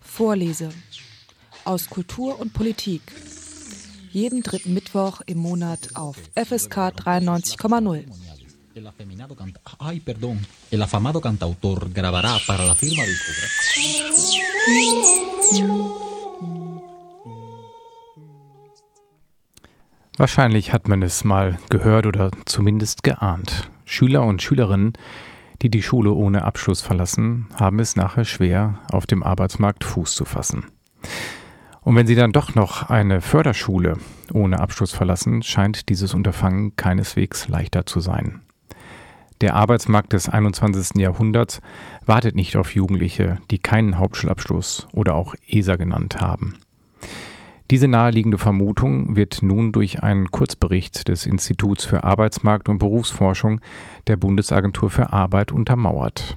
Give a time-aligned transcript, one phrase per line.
[0.00, 0.70] Vorlese
[1.64, 3.02] aus Kultur und Politik.
[4.10, 8.04] Jeden dritten Mittwoch im Monat auf FSK 93,0.
[8.74, 10.44] El afeminado canta Ay, perdón.
[10.70, 13.62] El afamado cantautor grabará para la firma discográfica.
[20.18, 23.71] Wahrscheinlich hat man es mal gehört oder zumindest geahnt.
[23.92, 24.94] Schüler und Schülerinnen,
[25.60, 30.24] die die Schule ohne Abschluss verlassen, haben es nachher schwer, auf dem Arbeitsmarkt Fuß zu
[30.24, 30.64] fassen.
[31.82, 33.98] Und wenn sie dann doch noch eine Förderschule
[34.32, 38.40] ohne Abschluss verlassen, scheint dieses Unterfangen keineswegs leichter zu sein.
[39.42, 40.96] Der Arbeitsmarkt des 21.
[40.96, 41.60] Jahrhunderts
[42.06, 46.54] wartet nicht auf Jugendliche, die keinen Hauptschulabschluss oder auch ESA genannt haben.
[47.70, 53.60] Diese naheliegende Vermutung wird nun durch einen Kurzbericht des Instituts für Arbeitsmarkt und Berufsforschung
[54.06, 56.36] der Bundesagentur für Arbeit untermauert.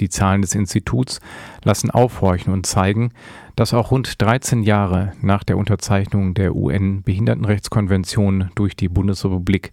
[0.00, 1.20] Die Zahlen des Instituts
[1.64, 3.12] lassen aufhorchen und zeigen,
[3.54, 9.72] dass auch rund 13 Jahre nach der Unterzeichnung der UN-Behindertenrechtskonvention durch die Bundesrepublik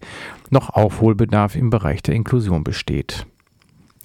[0.50, 3.26] noch Aufholbedarf im Bereich der Inklusion besteht.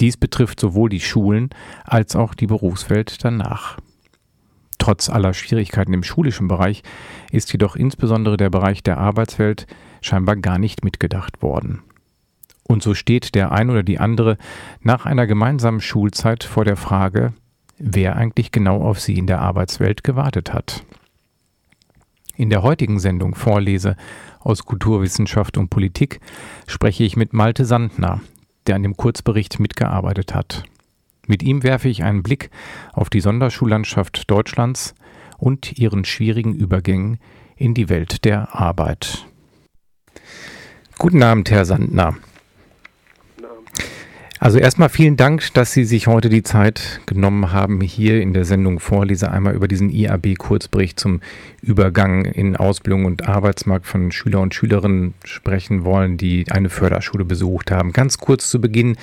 [0.01, 1.49] Dies betrifft sowohl die Schulen
[1.85, 3.77] als auch die Berufswelt danach.
[4.79, 6.81] Trotz aller Schwierigkeiten im schulischen Bereich
[7.31, 9.67] ist jedoch insbesondere der Bereich der Arbeitswelt
[10.01, 11.83] scheinbar gar nicht mitgedacht worden.
[12.63, 14.37] Und so steht der ein oder die andere
[14.81, 17.33] nach einer gemeinsamen Schulzeit vor der Frage,
[17.77, 20.83] wer eigentlich genau auf sie in der Arbeitswelt gewartet hat.
[22.35, 23.97] In der heutigen Sendung Vorlese
[24.39, 26.21] aus Kulturwissenschaft und Politik
[26.67, 28.21] spreche ich mit Malte Sandner,
[28.65, 30.63] der an dem Kurzbericht mitgearbeitet hat.
[31.29, 32.49] Mit ihm werfe ich einen Blick
[32.91, 34.95] auf die Sonderschullandschaft Deutschlands
[35.37, 37.19] und ihren schwierigen Übergängen
[37.55, 39.27] in die Welt der Arbeit.
[40.97, 42.17] Guten Abend, Herr Sandner.
[44.39, 48.45] Also erstmal vielen Dank, dass Sie sich heute die Zeit genommen haben, hier in der
[48.45, 51.21] Sendung Vorlese einmal über diesen IAB-Kurzbericht zum
[51.61, 57.69] Übergang in Ausbildung und Arbeitsmarkt von Schüler und Schülerinnen sprechen wollen, die eine Förderschule besucht
[57.69, 57.93] haben.
[57.93, 58.97] Ganz kurz zu Beginn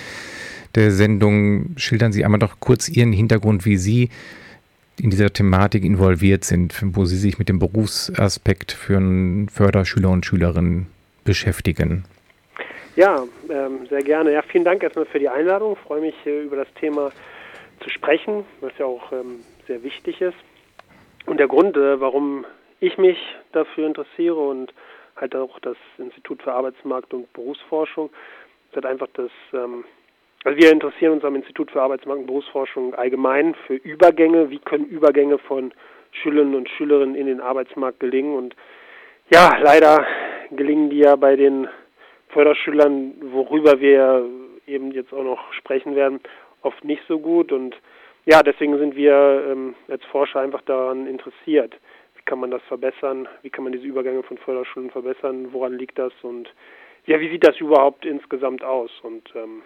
[0.77, 4.11] der Sendung schildern Sie einmal doch kurz Ihren Hintergrund, wie Sie
[5.01, 9.01] in dieser Thematik involviert sind, wo Sie sich mit dem Berufsaspekt für
[9.53, 10.87] Förderschüler und Schülerinnen
[11.25, 12.05] beschäftigen.
[12.97, 14.33] Ja, ähm, sehr gerne.
[14.33, 15.75] Ja, vielen Dank erstmal für die Einladung.
[15.75, 17.11] Ich freue mich, äh, über das Thema
[17.81, 20.37] zu sprechen, was ja auch ähm, sehr wichtig ist.
[21.27, 22.47] Und der Grund, äh, warum
[22.81, 23.19] ich mich
[23.53, 24.73] dafür interessiere und
[25.17, 28.11] halt auch das Institut für Arbeitsmarkt und Berufsforschung,
[28.71, 29.85] ist halt einfach das, ähm,
[30.47, 34.49] also wir interessieren uns am Institut für Arbeitsmarkt und Berufsforschung allgemein für Übergänge.
[34.49, 35.75] Wie können Übergänge von
[36.13, 38.37] Schülerinnen und Schülerinnen in den Arbeitsmarkt gelingen?
[38.37, 38.55] Und
[39.29, 40.07] ja, leider
[40.53, 41.67] gelingen die ja bei den
[42.29, 44.25] Förderschülern, worüber wir
[44.69, 46.21] eben jetzt auch noch sprechen werden,
[46.63, 47.51] oft nicht so gut.
[47.51, 47.77] Und
[48.25, 51.75] ja, deswegen sind wir ähm, als Forscher einfach daran interessiert.
[52.15, 53.27] Wie kann man das verbessern?
[53.43, 55.49] Wie kann man diese Übergänge von Förderschulen verbessern?
[55.51, 56.13] Woran liegt das?
[56.23, 56.49] Und
[57.05, 58.93] ja, wie sieht das überhaupt insgesamt aus?
[59.03, 59.63] Und ähm,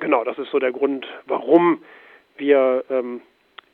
[0.00, 1.82] genau, das ist so der Grund, warum
[2.36, 3.20] wir, ähm,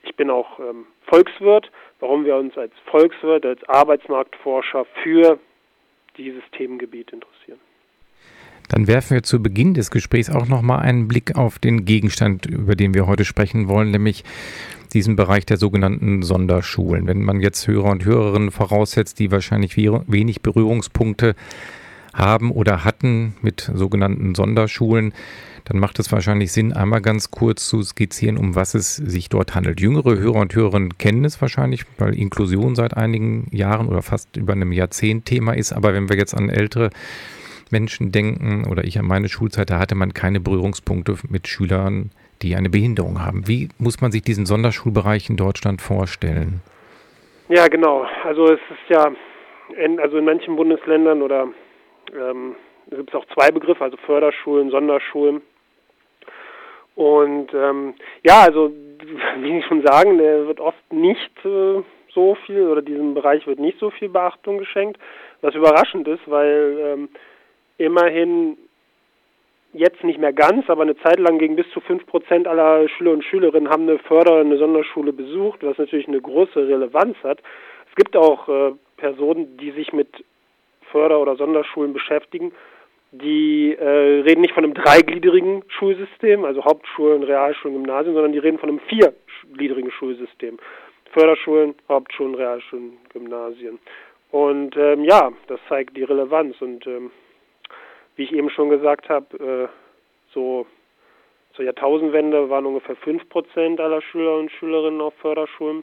[0.02, 5.38] ich bin auch ähm, Volkswirt, warum wir uns als Volkswirt, als Arbeitsmarktforscher für
[6.16, 7.60] dieses Themengebiet interessieren.
[8.68, 12.46] Dann werfen wir zu Beginn des Gesprächs auch noch mal einen Blick auf den Gegenstand,
[12.46, 14.22] über den wir heute sprechen wollen, nämlich
[14.92, 17.08] diesen Bereich der sogenannten Sonderschulen.
[17.08, 21.34] Wenn man jetzt Hörer und Hörerinnen voraussetzt, die wahrscheinlich wenig Berührungspunkte
[22.14, 25.12] haben oder hatten mit sogenannten Sonderschulen,
[25.64, 29.54] dann macht es wahrscheinlich Sinn, einmal ganz kurz zu skizzieren, um was es sich dort
[29.54, 29.80] handelt.
[29.80, 34.52] Jüngere Hörer und Hörerinnen kennen es wahrscheinlich, weil Inklusion seit einigen Jahren oder fast über
[34.52, 35.72] einem Jahrzehnt Thema ist.
[35.72, 36.90] Aber wenn wir jetzt an ältere
[37.70, 42.10] Menschen denken oder ich an meine Schulzeit, da hatte man keine Berührungspunkte mit Schülern,
[42.42, 43.46] die eine Behinderung haben.
[43.46, 46.62] Wie muss man sich diesen Sonderschulbereich in Deutschland vorstellen?
[47.48, 48.06] Ja, genau.
[48.24, 49.12] Also es ist ja,
[49.76, 51.48] in, also in manchen Bundesländern oder
[52.14, 52.56] ähm,
[52.90, 55.42] gibt es auch zwei Begriffe, also Förderschulen, Sonderschulen.
[56.94, 57.94] Und ähm,
[58.24, 58.72] ja, also
[59.38, 61.82] wie Sie schon sagen, der wird oft nicht äh,
[62.12, 64.98] so viel oder diesem Bereich wird nicht so viel Beachtung geschenkt,
[65.40, 67.08] was überraschend ist, weil ähm,
[67.78, 68.58] immerhin
[69.72, 73.12] jetzt nicht mehr ganz, aber eine Zeit lang gegen bis zu fünf Prozent aller Schüler
[73.12, 77.38] und Schülerinnen haben eine Förder- eine Sonderschule besucht, was natürlich eine große Relevanz hat.
[77.88, 80.08] Es gibt auch äh, Personen, die sich mit
[80.90, 82.52] Förder- oder Sonderschulen beschäftigen,
[83.12, 88.58] die äh, reden nicht von einem dreigliedrigen Schulsystem, also Hauptschulen, Realschulen, Gymnasien, sondern die reden
[88.58, 90.58] von einem viergliedrigen Schulsystem.
[91.12, 93.80] Förderschulen, Hauptschulen, Realschulen, Gymnasien.
[94.30, 97.10] Und ähm, ja, das zeigt die Relevanz und ähm,
[98.14, 99.68] wie ich eben schon gesagt habe, äh,
[100.32, 100.66] so
[101.54, 105.82] zur Jahrtausendwende waren ungefähr 5% aller Schüler und Schülerinnen auf Förderschulen.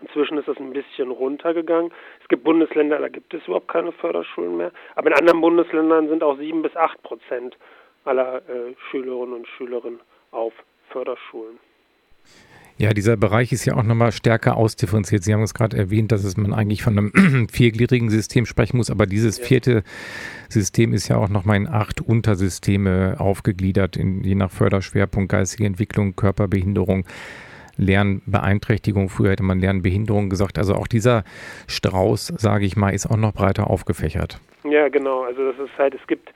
[0.00, 1.92] Inzwischen ist das ein bisschen runtergegangen.
[2.20, 4.72] Es gibt Bundesländer, da gibt es überhaupt keine Förderschulen mehr.
[4.96, 7.56] Aber in anderen Bundesländern sind auch 7 bis 8 Prozent
[8.04, 10.00] aller äh, Schülerinnen und Schülerinnen
[10.30, 10.52] auf
[10.90, 11.58] Förderschulen.
[12.76, 15.22] Ja, dieser Bereich ist ja auch nochmal stärker ausdifferenziert.
[15.22, 18.90] Sie haben es gerade erwähnt, dass es man eigentlich von einem viergliedrigen System sprechen muss,
[18.90, 19.44] aber dieses ja.
[19.44, 19.84] vierte
[20.48, 26.16] System ist ja auch nochmal in acht Untersysteme aufgegliedert, in, je nach Förderschwerpunkt, geistige Entwicklung,
[26.16, 27.06] Körperbehinderung.
[27.76, 30.58] Lernbeeinträchtigung, früher hätte man Lernbehinderung gesagt.
[30.58, 31.24] Also auch dieser
[31.68, 34.38] Strauß, sage ich mal, ist auch noch breiter aufgefächert.
[34.64, 35.22] Ja, genau.
[35.22, 36.32] Also das ist halt, es gibt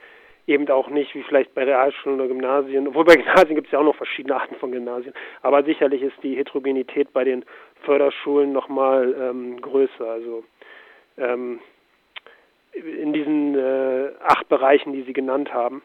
[0.47, 3.79] eben auch nicht wie vielleicht bei Realschulen oder Gymnasien, obwohl bei Gymnasien gibt es ja
[3.79, 5.13] auch noch verschiedene Arten von Gymnasien,
[5.43, 7.45] aber sicherlich ist die Heterogenität bei den
[7.83, 10.09] Förderschulen nochmal ähm, größer.
[10.09, 10.43] Also
[11.17, 11.59] ähm,
[12.73, 15.81] in diesen äh, acht Bereichen, die Sie genannt haben,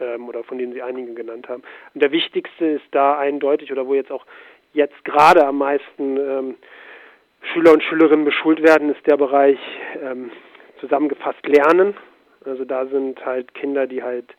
[0.00, 1.62] ähm, oder von denen Sie einige genannt haben.
[1.94, 4.26] Und der wichtigste ist da eindeutig, oder wo jetzt auch
[4.72, 6.54] jetzt gerade am meisten ähm,
[7.52, 9.58] Schüler und Schülerinnen beschult werden, ist der Bereich
[10.02, 10.30] ähm,
[10.80, 11.94] zusammengefasst Lernen.
[12.44, 14.34] Also da sind halt Kinder, die halt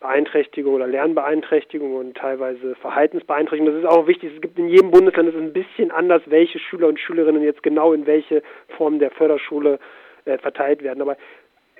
[0.00, 3.74] Beeinträchtigung oder Lernbeeinträchtigung und teilweise Verhaltensbeeinträchtigung.
[3.74, 4.32] Das ist auch wichtig.
[4.34, 7.92] Es gibt in jedem Bundesland ist ein bisschen anders, welche Schüler und Schülerinnen jetzt genau
[7.92, 8.42] in welche
[8.76, 9.80] Form der Förderschule
[10.24, 11.02] äh, verteilt werden.
[11.02, 11.16] Aber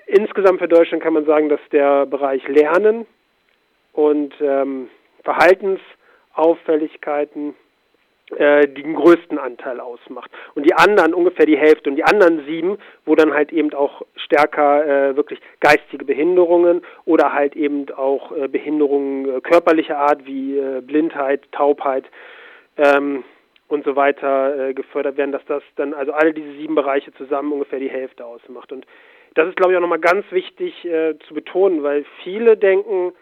[0.06, 3.06] insgesamt für Deutschland kann man sagen, dass der Bereich Lernen
[3.93, 4.90] und ähm,
[5.22, 7.54] Verhaltensauffälligkeiten
[8.36, 10.30] äh, den größten Anteil ausmacht.
[10.54, 11.88] Und die anderen ungefähr die Hälfte.
[11.88, 12.76] Und die anderen sieben,
[13.06, 18.48] wo dann halt eben auch stärker äh, wirklich geistige Behinderungen oder halt eben auch äh,
[18.48, 22.04] Behinderungen äh, körperlicher Art wie äh, Blindheit, Taubheit
[22.76, 23.25] ähm,
[23.69, 27.52] und so weiter äh, gefördert werden, dass das dann also alle diese sieben Bereiche zusammen
[27.52, 28.72] ungefähr die Hälfte ausmacht.
[28.72, 28.86] Und
[29.36, 33.12] das ist, glaube ich, auch nochmal ganz wichtig zu betonen, weil viele denken,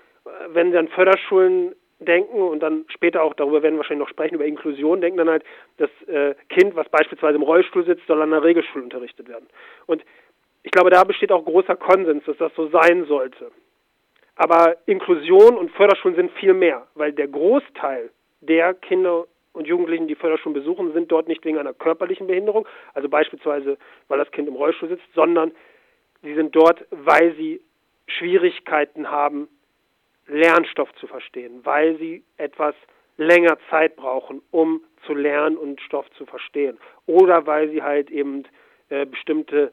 [0.49, 4.35] wenn sie an Förderschulen denken und dann später auch darüber werden wir wahrscheinlich noch sprechen,
[4.35, 5.45] über Inklusion, denken dann halt,
[5.79, 9.47] das äh, Kind, was beispielsweise im Rollstuhl sitzt, soll an der Regelschule unterrichtet werden.
[9.87, 10.05] Und
[10.63, 13.51] ich glaube, da besteht auch großer Konsens, dass das so sein sollte.
[14.35, 18.11] Aber Inklusion und Förderschulen sind viel mehr, weil der Großteil
[18.41, 23.09] der Kinder und Jugendlichen, die Förderschulen besuchen, sind dort nicht wegen einer körperlichen Behinderung, also
[23.09, 23.79] beispielsweise,
[24.09, 25.53] weil das Kind im Rollstuhl sitzt, sondern
[26.23, 27.63] sie sind dort, weil sie
[28.07, 29.49] Schwierigkeiten haben,
[30.27, 32.75] Lernstoff zu verstehen, weil sie etwas
[33.17, 36.79] länger Zeit brauchen, um zu lernen und Stoff zu verstehen.
[37.07, 38.45] Oder weil sie halt eben
[38.89, 39.73] äh, bestimmte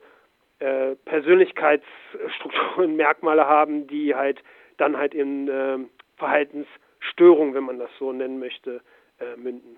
[0.60, 4.42] äh, Persönlichkeitsstrukturen, Merkmale haben, die halt
[4.76, 5.78] dann halt in äh,
[6.16, 8.80] Verhaltensstörungen, wenn man das so nennen möchte,
[9.18, 9.76] äh, münden.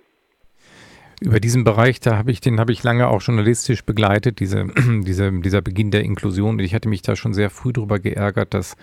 [1.20, 4.66] Über diesen Bereich, da habe ich, den habe ich lange auch journalistisch begleitet, diese,
[5.02, 6.58] diese, dieser Beginn der Inklusion.
[6.58, 8.76] Ich hatte mich da schon sehr früh darüber geärgert, dass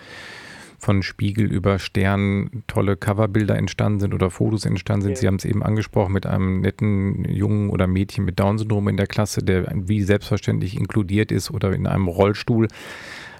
[0.78, 5.12] von Spiegel über Stern tolle Coverbilder entstanden sind oder Fotos entstanden sind.
[5.12, 5.16] Ja.
[5.16, 9.06] Sie haben es eben angesprochen mit einem netten Jungen oder Mädchen mit Down-Syndrom in der
[9.06, 12.68] Klasse, der wie selbstverständlich inkludiert ist oder in einem Rollstuhl.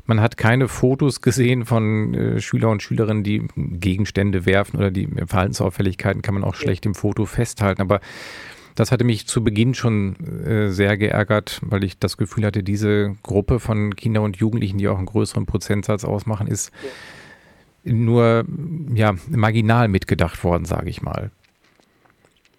[0.07, 5.09] Man hat keine Fotos gesehen von äh, Schüler und Schülerinnen, die Gegenstände werfen oder die
[5.27, 7.81] Verhaltensauffälligkeiten kann man auch schlecht im Foto festhalten.
[7.81, 8.01] Aber
[8.75, 13.15] das hatte mich zu Beginn schon äh, sehr geärgert, weil ich das Gefühl hatte, diese
[13.23, 16.91] Gruppe von Kindern und Jugendlichen, die auch einen größeren Prozentsatz ausmachen, ist ja
[17.85, 18.45] nur
[18.95, 21.31] ja, marginal mitgedacht worden, sage ich mal.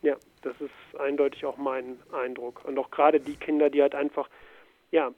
[0.02, 2.64] Ja, das ist eindeutig auch mein Eindruck.
[2.66, 4.30] Und auch gerade die Kinder, die halt einfach
[4.92, 5.12] ja,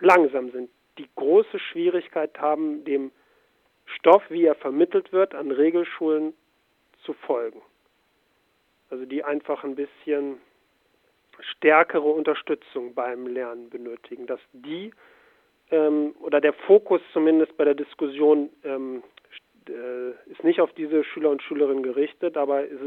[0.00, 3.10] langsam sind, die große Schwierigkeit haben, dem
[3.86, 6.32] Stoff, wie er vermittelt wird, an Regelschulen
[7.04, 7.60] zu folgen.
[8.90, 10.38] Also die einfach ein bisschen
[11.40, 14.92] stärkere Unterstützung beim Lernen benötigen, dass die
[15.70, 19.02] ähm, oder der Fokus zumindest bei der Diskussion ähm,
[19.68, 22.80] äh, ist nicht auf diese Schüler und Schülerinnen gerichtet, aber ist,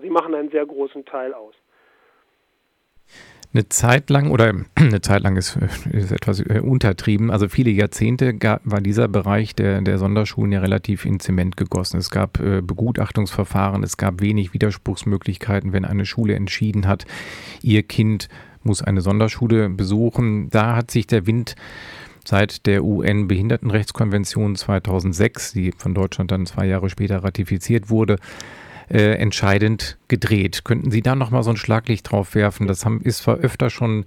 [0.00, 1.54] sie machen einen sehr großen Teil aus.
[3.54, 5.58] Eine Zeit lang, oder eine Zeit lang ist,
[5.90, 10.60] ist etwas äh, untertrieben, also viele Jahrzehnte gab, war dieser Bereich der, der Sonderschulen ja
[10.60, 11.98] relativ in Zement gegossen.
[11.98, 17.04] Es gab äh, Begutachtungsverfahren, es gab wenig Widerspruchsmöglichkeiten, wenn eine Schule entschieden hat,
[17.62, 18.28] ihr Kind
[18.64, 20.48] muss eine Sonderschule besuchen.
[20.50, 21.56] Da hat sich der Wind
[22.28, 28.16] seit der UN-Behindertenrechtskonvention 2006, die von Deutschland dann zwei Jahre später ratifiziert wurde,
[28.90, 30.64] äh, entscheidend gedreht.
[30.64, 32.66] Könnten Sie da nochmal so ein Schlaglicht drauf werfen?
[32.66, 34.04] Das haben, ist zwar öfter schon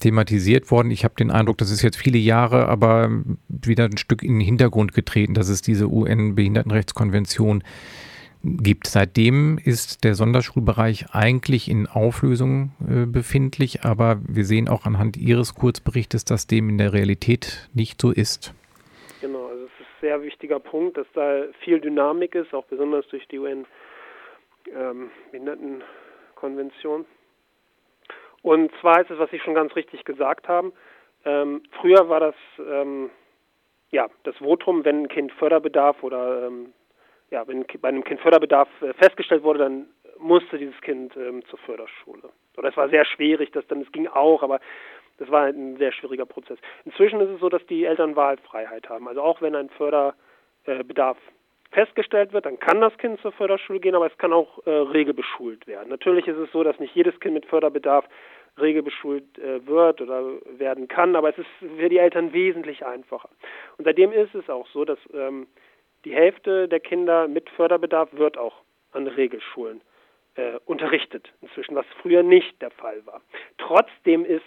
[0.00, 0.90] thematisiert worden.
[0.90, 3.10] Ich habe den Eindruck, das ist jetzt viele Jahre, aber
[3.48, 7.70] wieder ein Stück in den Hintergrund getreten, dass es diese UN-Behindertenrechtskonvention gibt.
[8.86, 15.54] Seitdem ist der Sonderschulbereich eigentlich in Auflösung äh, befindlich, aber wir sehen auch anhand Ihres
[15.54, 18.52] Kurzberichtes, dass dem in der Realität nicht so ist.
[19.22, 23.26] Genau, also es ist sehr wichtiger Punkt, dass da viel Dynamik ist, auch besonders durch
[23.28, 23.64] die UN
[24.74, 27.06] ähm, Behindertenkonvention.
[28.42, 30.74] Und zwar ist es, was Sie schon ganz richtig gesagt haben.
[31.24, 33.08] Ähm, früher war das ähm,
[33.90, 36.74] ja das Votum, wenn ein Kind Förderbedarf oder ähm,
[37.34, 39.86] ja, wenn bei einem Kind Förderbedarf äh, festgestellt wurde, dann
[40.18, 42.30] musste dieses Kind ähm, zur Förderschule.
[42.56, 44.60] Oder es war sehr schwierig, das dann es ging auch, aber
[45.18, 46.58] das war ein sehr schwieriger Prozess.
[46.84, 49.08] Inzwischen ist es so, dass die Eltern Wahlfreiheit haben.
[49.08, 51.18] Also auch wenn ein Förderbedarf
[51.72, 55.66] festgestellt wird, dann kann das Kind zur Förderschule gehen, aber es kann auch äh, regelbeschult
[55.66, 55.88] werden.
[55.88, 58.04] Natürlich ist es so, dass nicht jedes Kind mit Förderbedarf
[58.60, 60.22] regelbeschult äh, wird oder
[60.56, 63.30] werden kann, aber es ist für die Eltern wesentlich einfacher.
[63.76, 65.48] Und seitdem ist es auch so, dass ähm,
[66.04, 69.80] die Hälfte der Kinder mit Förderbedarf wird auch an Regelschulen
[70.36, 73.20] äh, unterrichtet, inzwischen, was früher nicht der Fall war.
[73.58, 74.42] Trotzdem ist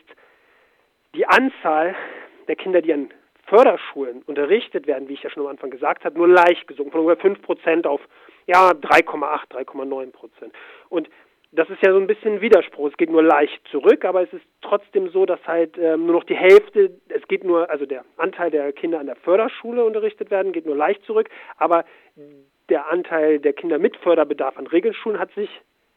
[1.16, 1.96] die Anzahl
[2.48, 3.10] der Kinder, die an
[3.46, 7.02] Förderschulen unterrichtet werden, wie ich ja schon am Anfang gesagt habe, nur leicht gesunken, von
[7.02, 8.02] ungefähr 5 Prozent auf
[8.46, 10.54] ja, 3,8, 3,9 Prozent.
[10.90, 11.10] Und
[11.52, 12.92] das ist ja so ein bisschen Widerspruch.
[12.92, 16.24] Es geht nur leicht zurück, aber es ist trotzdem so, dass halt ähm, nur noch
[16.26, 20.52] die Hälfte, es geht nur, also der Anteil der Kinder an der Förderschule unterrichtet werden,
[20.52, 21.86] geht nur leicht zurück, aber
[22.70, 25.50] der Anteil der Kinder mit Förderbedarf an Regelschulen hat sich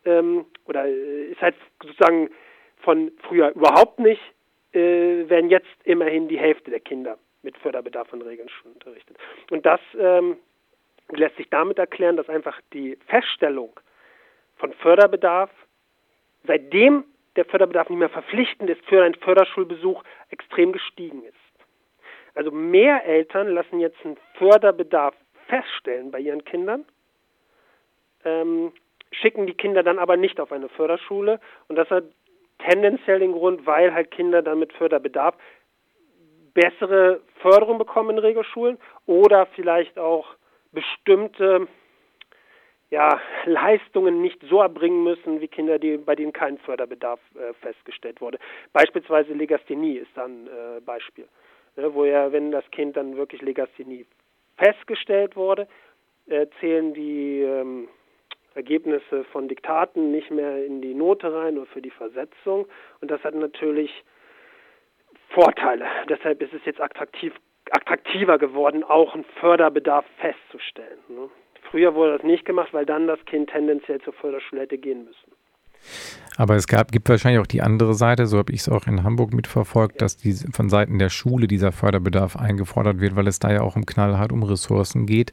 [0.04, 2.30] ähm, oder äh, ist halt sozusagen
[2.78, 4.22] von früher überhaupt nicht,
[4.72, 9.16] äh, werden jetzt immerhin die Hälfte der Kinder mit Förderbedarf an Regelschulen unterrichtet.
[9.50, 10.36] Und das ähm,
[11.10, 13.78] lässt sich damit erklären, dass einfach die Feststellung
[14.60, 15.50] von Förderbedarf,
[16.44, 17.04] seitdem
[17.36, 21.36] der Förderbedarf nicht mehr verpflichtend ist für einen Förderschulbesuch, extrem gestiegen ist.
[22.34, 25.14] Also mehr Eltern lassen jetzt einen Förderbedarf
[25.48, 26.84] feststellen bei ihren Kindern,
[28.24, 28.72] ähm,
[29.10, 32.04] schicken die Kinder dann aber nicht auf eine Förderschule und das hat
[32.58, 35.34] tendenziell den Grund, weil halt Kinder dann mit Förderbedarf
[36.54, 40.36] bessere Förderung bekommen in Regelschulen oder vielleicht auch
[40.72, 41.66] bestimmte
[42.90, 48.20] ja, Leistungen nicht so erbringen müssen wie Kinder, die, bei denen kein Förderbedarf äh, festgestellt
[48.20, 48.38] wurde.
[48.72, 51.28] Beispielsweise Legasthenie ist dann äh, Beispiel,
[51.76, 54.06] ne, wo ja, wenn das Kind dann wirklich Legasthenie
[54.56, 55.68] festgestellt wurde,
[56.28, 57.88] äh, zählen die ähm,
[58.54, 62.66] Ergebnisse von Diktaten nicht mehr in die Note rein oder für die Versetzung.
[63.00, 64.04] Und das hat natürlich
[65.28, 65.86] Vorteile.
[66.08, 67.32] Deshalb ist es jetzt attraktiv,
[67.70, 70.98] attraktiver geworden, auch einen Förderbedarf festzustellen.
[71.08, 71.30] Ne?
[71.70, 75.32] Früher wurde das nicht gemacht, weil dann das Kind tendenziell zur Förderschule hätte gehen müssen.
[76.36, 79.02] Aber es gab, gibt wahrscheinlich auch die andere Seite, so habe ich es auch in
[79.02, 83.52] Hamburg mitverfolgt, dass die, von Seiten der Schule dieser Förderbedarf eingefordert wird, weil es da
[83.52, 85.32] ja auch im Knallhart um Ressourcen geht.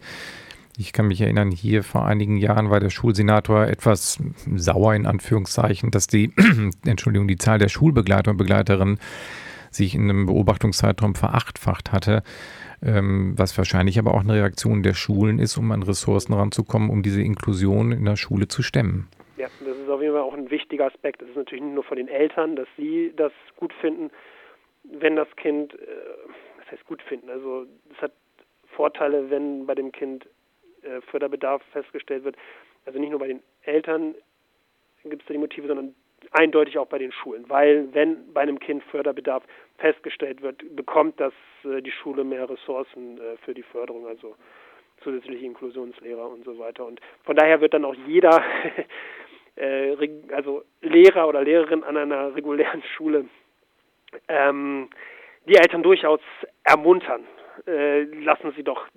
[0.78, 4.20] Ich kann mich erinnern, hier vor einigen Jahren war der Schulsenator etwas
[4.56, 6.32] sauer in Anführungszeichen, dass die,
[6.86, 9.00] Entschuldigung, die Zahl der Schulbegleiter und Begleiterinnen
[9.72, 12.22] sich in einem Beobachtungszeitraum verachtfacht hatte,
[12.80, 17.22] was wahrscheinlich aber auch eine Reaktion der Schulen ist, um an Ressourcen ranzukommen, um diese
[17.22, 19.08] Inklusion in der Schule zu stemmen.
[19.36, 21.22] Ja, das ist auf jeden Fall auch ein wichtiger Aspekt.
[21.22, 24.12] Das ist natürlich nicht nur von den Eltern, dass sie das gut finden,
[24.84, 25.78] wenn das Kind, äh,
[26.60, 28.14] was heißt gut finden, also es hat
[28.76, 30.28] Vorteile, wenn bei dem Kind
[30.84, 32.36] äh, Förderbedarf festgestellt wird.
[32.86, 34.14] Also nicht nur bei den Eltern
[35.04, 35.96] gibt es da die Motive, sondern
[36.32, 39.44] eindeutig auch bei den Schulen, weil wenn bei einem Kind Förderbedarf
[39.78, 41.34] festgestellt wird, bekommt das
[41.64, 44.36] äh, die Schule mehr Ressourcen äh, für die Förderung, also
[45.04, 46.86] zusätzliche Inklusionslehrer und so weiter.
[46.86, 48.44] Und von daher wird dann auch jeder,
[49.56, 49.96] äh,
[50.34, 53.26] also Lehrer oder Lehrerin an einer regulären Schule,
[54.28, 54.90] ähm,
[55.48, 56.22] die Eltern durchaus
[56.64, 57.24] ermuntern.
[57.66, 58.88] Äh, lassen Sie doch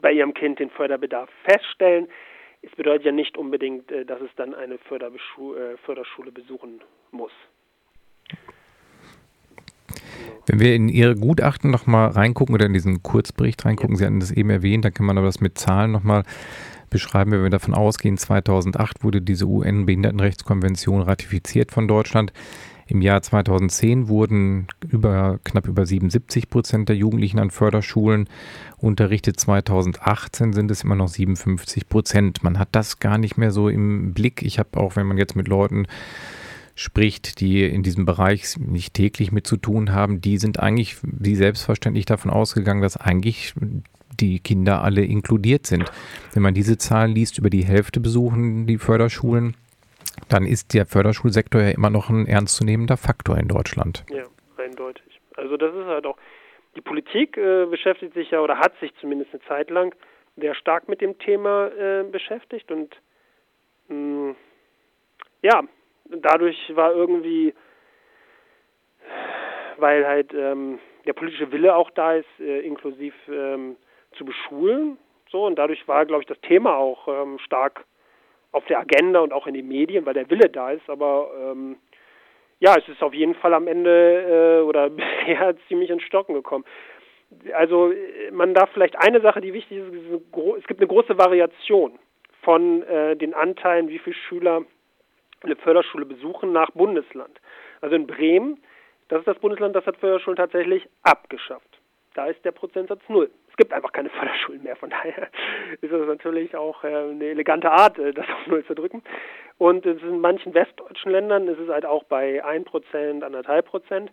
[0.00, 2.08] bei Ihrem Kind den Förderbedarf feststellen.
[2.62, 7.32] Es bedeutet ja nicht unbedingt, äh, dass es dann eine äh, Förderschule besuchen muss.
[10.46, 13.98] Wenn wir in Ihre Gutachten nochmal reingucken oder in diesen Kurzbericht reingucken, ja.
[13.98, 16.24] Sie hatten das eben erwähnt, da kann man aber das mit Zahlen nochmal
[16.90, 22.32] beschreiben, wenn wir davon ausgehen, 2008 wurde diese UN-Behindertenrechtskonvention ratifiziert von Deutschland.
[22.88, 28.28] Im Jahr 2010 wurden über, knapp über 77 Prozent der Jugendlichen an Förderschulen
[28.78, 29.38] unterrichtet.
[29.38, 32.42] 2018 sind es immer noch 57 Prozent.
[32.42, 34.42] Man hat das gar nicht mehr so im Blick.
[34.42, 35.86] Ich habe auch, wenn man jetzt mit Leuten
[36.74, 41.34] spricht, die in diesem Bereich nicht täglich mit zu tun haben, die sind eigentlich wie
[41.34, 43.52] selbstverständlich davon ausgegangen, dass eigentlich
[44.18, 45.84] die Kinder alle inkludiert sind.
[46.32, 49.56] Wenn man diese Zahlen liest, über die Hälfte besuchen die Förderschulen
[50.28, 54.04] dann ist der Förderschulsektor ja immer noch ein ernstzunehmender Faktor in Deutschland.
[54.10, 54.24] Ja,
[54.56, 55.20] eindeutig.
[55.36, 56.16] Also das ist halt auch,
[56.76, 59.94] die Politik äh, beschäftigt sich ja oder hat sich zumindest eine Zeit lang
[60.36, 62.94] sehr stark mit dem Thema äh, beschäftigt und
[63.88, 64.36] mh, mm,
[65.42, 65.62] ja,
[66.08, 67.54] dadurch war irgendwie,
[69.76, 73.76] weil halt ähm, der politische Wille auch da ist, äh, inklusiv ähm,
[74.16, 74.98] zu beschulen.
[75.30, 77.84] So, und dadurch war, glaube ich, das Thema auch ähm, stark
[78.52, 80.88] auf der Agenda und auch in den Medien, weil der Wille da ist.
[80.88, 81.76] Aber ähm,
[82.60, 84.90] ja, es ist auf jeden Fall am Ende äh, oder
[85.26, 86.64] bisher ziemlich ins Stocken gekommen.
[87.54, 87.92] Also
[88.32, 89.92] man darf vielleicht eine Sache, die wichtig ist,
[90.58, 91.98] es gibt eine große Variation
[92.42, 94.62] von äh, den Anteilen, wie viele Schüler
[95.42, 97.38] eine Förderschule besuchen nach Bundesland.
[97.80, 98.62] Also in Bremen,
[99.08, 101.78] das ist das Bundesland, das hat Förderschulen tatsächlich abgeschafft.
[102.14, 103.30] Da ist der Prozentsatz null.
[103.58, 105.28] Gibt einfach keine Förderschulen mehr, von daher
[105.80, 109.02] ist das natürlich auch äh, eine elegante Art, äh, das auf null zu drücken.
[109.58, 114.12] Und in manchen westdeutschen Ländern ist es halt auch bei 1%, 1,5 Prozent.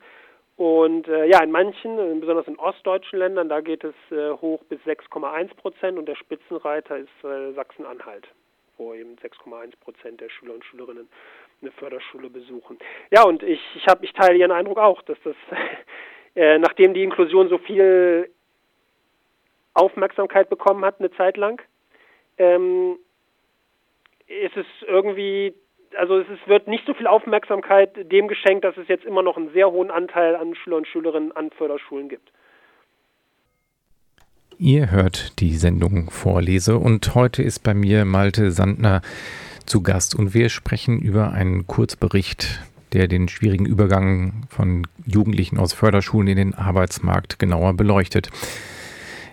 [0.57, 3.93] Und äh, ja, in manchen, besonders in ostdeutschen Ländern, da geht es
[4.41, 8.27] hoch bis 6,1 Prozent und der Spitzenreiter ist Sachsen-Anhalt,
[8.77, 11.07] wo eben 6,1 Prozent der Schüler und Schülerinnen
[11.61, 12.79] eine Förderschule besuchen.
[13.11, 15.35] Ja, und ich, ich, hab, ich teile Ihren Eindruck auch, dass das,
[16.35, 18.31] nachdem die Inklusion so viel
[19.75, 21.61] Aufmerksamkeit bekommen hat, eine Zeit lang,
[22.37, 22.97] ähm,
[24.27, 25.53] es irgendwie
[25.97, 29.37] also es ist, wird nicht so viel Aufmerksamkeit dem geschenkt, dass es jetzt immer noch
[29.37, 32.31] einen sehr hohen Anteil an Schüler und Schülerinnen an Förderschulen gibt.
[34.57, 39.01] Ihr hört die Sendung Vorlese und heute ist bei mir Malte Sandner
[39.65, 42.61] zu Gast und wir sprechen über einen Kurzbericht,
[42.93, 48.29] der den schwierigen Übergang von Jugendlichen aus Förderschulen in den Arbeitsmarkt genauer beleuchtet.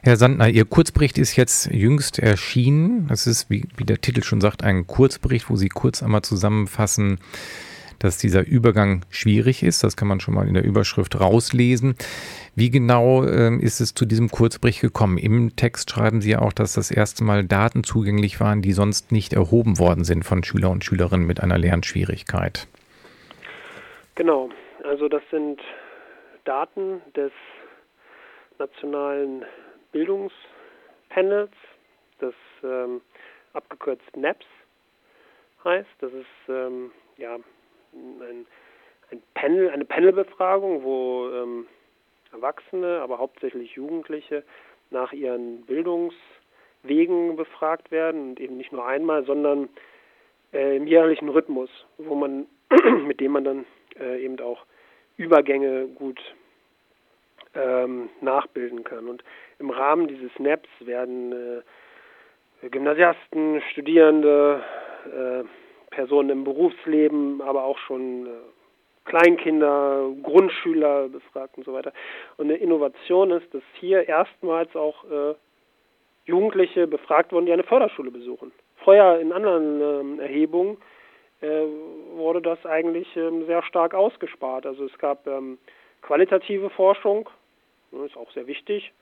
[0.04, 3.08] Herr Sandner, Ihr Kurzbericht ist jetzt jüngst erschienen.
[3.08, 7.20] Es ist, wie, wie der Titel schon sagt, ein Kurzbericht, wo Sie kurz einmal zusammenfassen,
[8.00, 9.84] dass dieser Übergang schwierig ist.
[9.84, 11.94] Das kann man schon mal in der Überschrift rauslesen.
[12.56, 15.18] Wie genau äh, ist es zu diesem Kurzbericht gekommen?
[15.18, 19.12] Im Text schreiben Sie ja auch, dass das erste Mal Daten zugänglich waren, die sonst
[19.12, 22.66] nicht erhoben worden sind von Schüler und Schülerinnen mit einer Lernschwierigkeit.
[24.16, 24.50] Genau,
[24.82, 25.60] also das sind
[26.44, 27.30] Daten des
[28.58, 29.44] Nationalen
[29.92, 31.52] Bildungspanels,
[32.18, 32.34] das
[32.64, 33.00] ähm,
[33.52, 34.46] abgekürzt NAPS
[35.64, 35.90] heißt.
[36.00, 37.36] Das ist ähm, ja
[37.94, 38.46] ein,
[39.10, 41.66] ein Panel, eine Panelbefragung, wo ähm,
[42.32, 44.42] Erwachsene, aber hauptsächlich Jugendliche
[44.90, 49.68] nach ihren Bildungswegen befragt werden und eben nicht nur einmal, sondern
[50.52, 52.46] äh, im jährlichen Rhythmus, wo man
[53.06, 53.66] mit dem man dann
[53.98, 54.64] äh, eben auch
[55.16, 56.20] Übergänge gut
[57.54, 59.08] ähm, nachbilden kann.
[59.08, 59.24] Und
[59.58, 61.62] im Rahmen dieses NAPs werden
[62.62, 64.62] äh, Gymnasiasten, Studierende,
[65.06, 65.44] äh,
[65.90, 68.30] Personen im Berufsleben, aber auch schon äh,
[69.04, 71.92] Kleinkinder, Grundschüler befragt und so weiter.
[72.36, 75.34] Und eine Innovation ist, dass hier erstmals auch äh,
[76.24, 78.52] Jugendliche befragt wurden, die eine Förderschule besuchen.
[78.76, 80.78] Vorher in anderen ähm, Erhebungen
[81.40, 81.64] äh,
[82.14, 84.66] wurde das eigentlich ähm, sehr stark ausgespart.
[84.66, 85.58] Also es gab ähm,
[86.00, 87.28] qualitative Forschung,
[88.04, 88.92] ist auch sehr wichtig,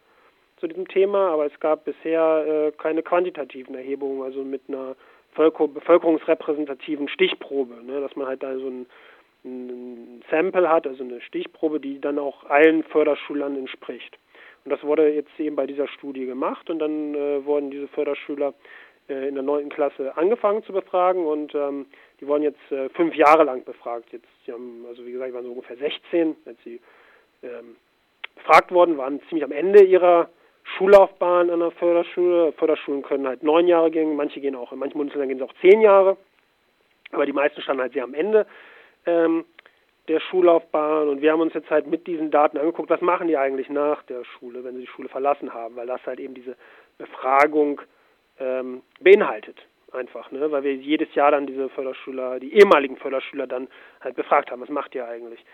[0.59, 4.95] zu diesem Thema, aber es gab bisher äh, keine quantitativen Erhebungen, also mit einer
[5.35, 8.87] bevölkerungsrepräsentativen Stichprobe, ne, dass man halt da so ein,
[9.45, 14.19] ein Sample hat, also eine Stichprobe, die dann auch allen Förderschülern entspricht.
[14.65, 18.53] Und das wurde jetzt eben bei dieser Studie gemacht und dann äh, wurden diese Förderschüler
[19.09, 21.87] äh, in der neunten Klasse angefangen zu befragen und ähm,
[22.21, 24.13] die wurden jetzt äh, fünf Jahre lang befragt.
[24.13, 26.81] Jetzt, sie haben, also wie gesagt, waren so ungefähr 16, als sie
[27.43, 27.77] ähm,
[28.37, 30.29] befragt worden, waren ziemlich am Ende ihrer
[30.77, 32.53] Schullaufbahn an der Förderschule.
[32.53, 35.61] Förderschulen können halt neun Jahre gehen, manche gehen auch, in manchen Bundesländern gehen es auch
[35.61, 36.17] zehn Jahre,
[37.13, 38.47] aber die meisten standen halt sehr am Ende
[39.07, 39.45] ähm,
[40.09, 43.37] der Schullaufbahn und wir haben uns jetzt halt mit diesen Daten angeguckt, was machen die
[43.37, 46.57] eigentlich nach der Schule, wenn sie die Schule verlassen haben, weil das halt eben diese
[46.99, 47.81] Befragung
[48.39, 49.57] ähm, beinhaltet
[49.93, 50.51] einfach, ne?
[50.51, 53.69] weil wir jedes Jahr dann diese Förderschüler, die ehemaligen Förderschüler dann
[54.01, 55.45] halt befragt haben, was macht ihr eigentlich?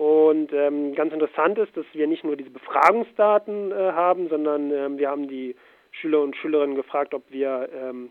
[0.00, 4.96] Und ähm, ganz interessant ist, dass wir nicht nur diese Befragungsdaten äh, haben, sondern ähm,
[4.96, 5.54] wir haben die
[5.90, 8.08] Schüler und Schülerinnen gefragt, ob wir ähm,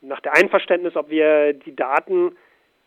[0.00, 2.34] nach der Einverständnis, ob wir die Daten,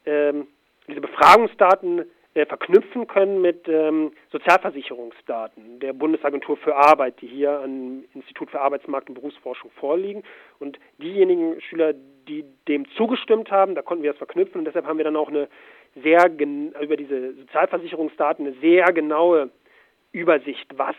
[0.08, 0.48] ähm,
[0.88, 8.06] diese Befragungsdaten äh, verknüpfen können mit ähm, Sozialversicherungsdaten der Bundesagentur für Arbeit, die hier am
[8.16, 10.24] Institut für Arbeitsmarkt und Berufsforschung vorliegen.
[10.58, 11.94] Und diejenigen Schüler,
[12.28, 15.30] die dem zugestimmt haben, da konnten wir das verknüpfen und deshalb haben wir dann auch
[15.30, 15.48] eine
[15.96, 19.50] sehr über diese Sozialversicherungsdaten eine sehr genaue
[20.12, 20.96] Übersicht, was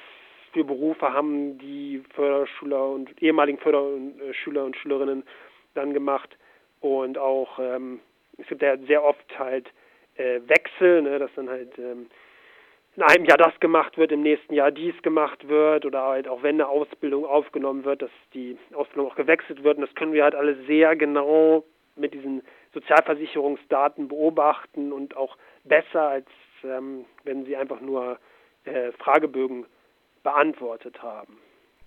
[0.53, 5.25] für Berufe haben die Förderschüler und ehemaligen Förderschüler und Schülerinnen
[5.75, 6.37] dann gemacht.
[6.81, 8.01] Und auch ähm,
[8.39, 9.69] es gibt ja sehr oft halt
[10.17, 12.07] äh, Wechsel, ne, dass dann halt ähm,
[12.97, 16.43] in einem Jahr das gemacht wird, im nächsten Jahr dies gemacht wird oder halt auch
[16.43, 19.79] wenn eine Ausbildung aufgenommen wird, dass die Ausbildung auch gewechselt wird.
[19.79, 21.65] Und das können wir halt alle sehr genau
[21.97, 22.43] mit diesen
[22.75, 26.27] Sozialversicherungsdaten beobachten und auch besser, als
[26.65, 28.19] ähm, wenn sie einfach nur
[28.65, 29.67] äh, Fragebögen
[30.23, 31.39] beantwortet haben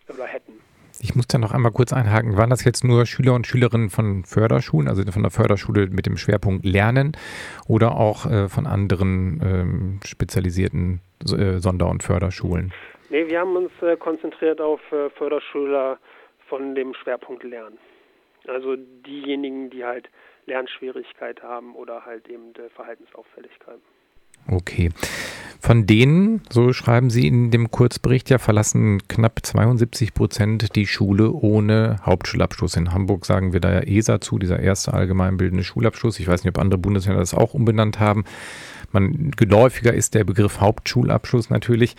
[0.10, 0.62] oder hätten.
[1.02, 2.38] Ich muss da noch einmal kurz einhaken.
[2.38, 6.16] Waren das jetzt nur Schüler und Schülerinnen von Förderschulen, also von der Förderschule mit dem
[6.16, 7.18] Schwerpunkt Lernen
[7.68, 12.72] oder auch äh, von anderen ähm, spezialisierten äh, Sonder- und Förderschulen?
[13.10, 15.98] Nee, wir haben uns äh, konzentriert auf äh, Förderschüler
[16.48, 17.78] von dem Schwerpunkt Lernen.
[18.48, 20.10] Also diejenigen, die halt
[20.46, 23.82] Lernschwierigkeit haben oder halt eben Verhaltensauffälligkeiten.
[24.48, 24.92] Okay.
[25.60, 31.32] Von denen, so schreiben Sie in dem Kurzbericht, ja verlassen knapp 72 Prozent die Schule
[31.32, 32.76] ohne Hauptschulabschluss.
[32.76, 36.20] In Hamburg sagen wir da ja ESA zu, dieser erste allgemeinbildende Schulabschluss.
[36.20, 38.26] Ich weiß nicht, ob andere Bundesländer das auch umbenannt haben.
[38.92, 41.96] Man, geläufiger ist der Begriff Hauptschulabschluss natürlich.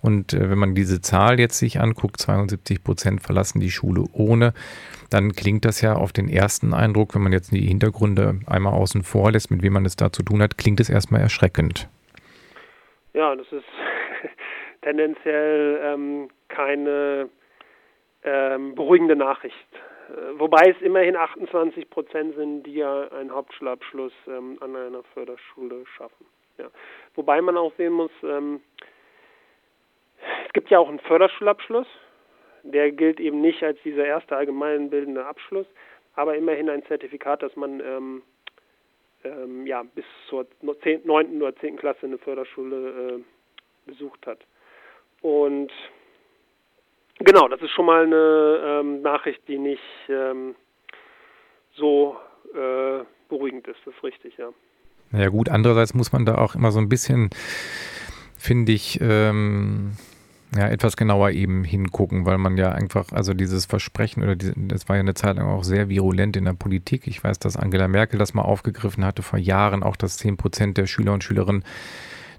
[0.00, 4.54] Und äh, wenn man diese Zahl jetzt sich anguckt, 72 Prozent verlassen die Schule ohne,
[5.14, 9.04] dann klingt das ja auf den ersten Eindruck, wenn man jetzt die Hintergründe einmal außen
[9.04, 11.88] vor lässt, mit wem man es da zu tun hat, klingt es erstmal erschreckend.
[13.12, 13.64] Ja, das ist
[14.82, 17.28] tendenziell ähm, keine
[18.24, 19.54] ähm, beruhigende Nachricht.
[20.08, 25.84] Äh, wobei es immerhin 28 Prozent sind, die ja einen Hauptschulabschluss ähm, an einer Förderschule
[25.96, 26.26] schaffen.
[26.58, 26.66] Ja.
[27.14, 28.60] Wobei man auch sehen muss, ähm,
[30.46, 31.86] es gibt ja auch einen Förderschulabschluss,
[32.64, 35.66] der gilt eben nicht als dieser erste allgemeinbildende Abschluss,
[36.14, 38.22] aber immerhin ein Zertifikat, dass man ähm,
[39.24, 40.46] ähm, ja, bis zur
[40.82, 41.42] 10, 9.
[41.42, 41.76] oder 10.
[41.76, 43.22] Klasse eine Förderschule äh,
[43.86, 44.40] besucht hat.
[45.22, 45.70] Und
[47.18, 50.54] genau, das ist schon mal eine ähm, Nachricht, die nicht ähm,
[51.74, 52.16] so
[52.54, 54.50] äh, beruhigend ist, das ist richtig, ja.
[55.12, 57.30] Ja gut, andererseits muss man da auch immer so ein bisschen,
[58.36, 59.92] finde ich, ähm,
[60.56, 64.88] ja, etwas genauer eben hingucken, weil man ja einfach, also dieses Versprechen oder die, das
[64.88, 67.06] war ja eine Zeit lang auch sehr virulent in der Politik.
[67.06, 70.78] Ich weiß, dass Angela Merkel das mal aufgegriffen hatte vor Jahren, auch dass 10 Prozent
[70.78, 71.64] der Schüler und Schülerinnen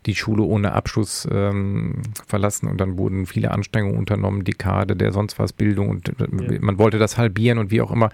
[0.05, 5.39] die Schule ohne Abschluss ähm, verlassen und dann wurden viele Anstrengungen unternommen, Dekade der sonst
[5.39, 6.59] was Bildung und ja.
[6.61, 8.09] man wollte das halbieren und wie auch immer.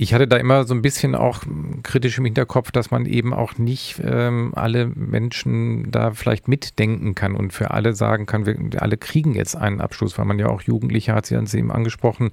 [0.00, 1.42] Ich hatte da immer so ein bisschen auch
[1.82, 7.34] kritisch im Hinterkopf, dass man eben auch nicht ähm, alle Menschen da vielleicht mitdenken kann
[7.34, 10.62] und für alle sagen kann, wir alle kriegen jetzt einen Abschluss, weil man ja auch
[10.62, 12.30] Jugendliche hat sie dann eben angesprochen,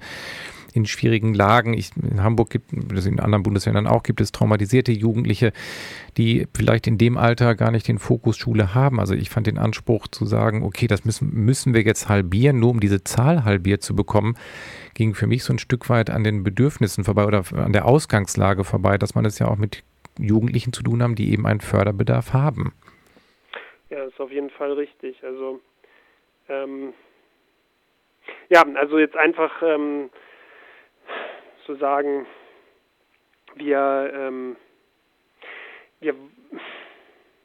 [0.76, 1.72] in schwierigen Lagen.
[1.74, 5.52] Ich, in Hamburg gibt es in anderen Bundesländern auch, gibt es traumatisierte Jugendliche,
[6.16, 9.00] die vielleicht in dem Alter gar nicht den Fokus Schule haben.
[9.00, 12.70] Also ich fand den Anspruch zu sagen, okay, das müssen, müssen wir jetzt halbieren, nur
[12.70, 14.36] um diese Zahl halbiert zu bekommen,
[14.94, 18.64] ging für mich so ein Stück weit an den Bedürfnissen vorbei oder an der Ausgangslage
[18.64, 19.82] vorbei, dass man es ja auch mit
[20.18, 22.72] Jugendlichen zu tun haben, die eben einen Förderbedarf haben.
[23.90, 25.22] Ja, das ist auf jeden Fall richtig.
[25.22, 25.60] Also
[26.48, 26.92] ähm,
[28.48, 30.10] ja, also jetzt einfach ähm,
[31.64, 32.26] zu sagen,
[33.54, 34.56] wir ähm,
[36.00, 36.14] wir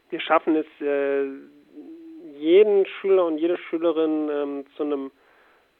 [0.10, 1.26] wir schaffen es äh,
[2.38, 5.12] jeden Schüler und jede Schülerin ähm, zu einem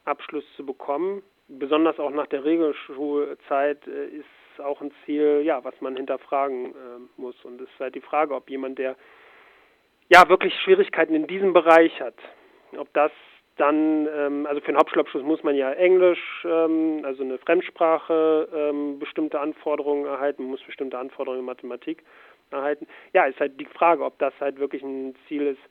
[0.06, 1.24] Abschluss zu bekommen
[1.60, 7.22] besonders auch nach der Regelschulzeit äh, ist auch ein Ziel, ja, was man hinterfragen äh,
[7.22, 7.36] muss.
[7.44, 8.96] Und es ist halt die Frage, ob jemand, der
[10.10, 12.16] ja wirklich Schwierigkeiten in diesem Bereich hat,
[12.78, 13.12] ob das
[13.62, 18.98] dann, ähm, also für einen Hauptschulabschluss muss man ja Englisch, ähm, also eine Fremdsprache, ähm,
[18.98, 22.04] bestimmte Anforderungen erhalten, man muss bestimmte Anforderungen in Mathematik
[22.50, 22.88] erhalten.
[23.14, 25.62] Ja, ist halt die Frage, ob das halt wirklich ein Ziel ist,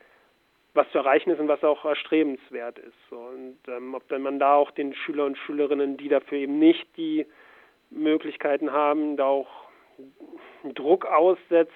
[0.72, 2.94] was zu erreichen ist und was auch erstrebenswert ist.
[3.10, 3.16] So.
[3.16, 6.96] Und ähm, ob dann man da auch den Schüler und Schülerinnen, die dafür eben nicht
[6.96, 7.26] die
[7.90, 9.48] Möglichkeiten haben, da auch
[10.74, 11.72] Druck aussetzt,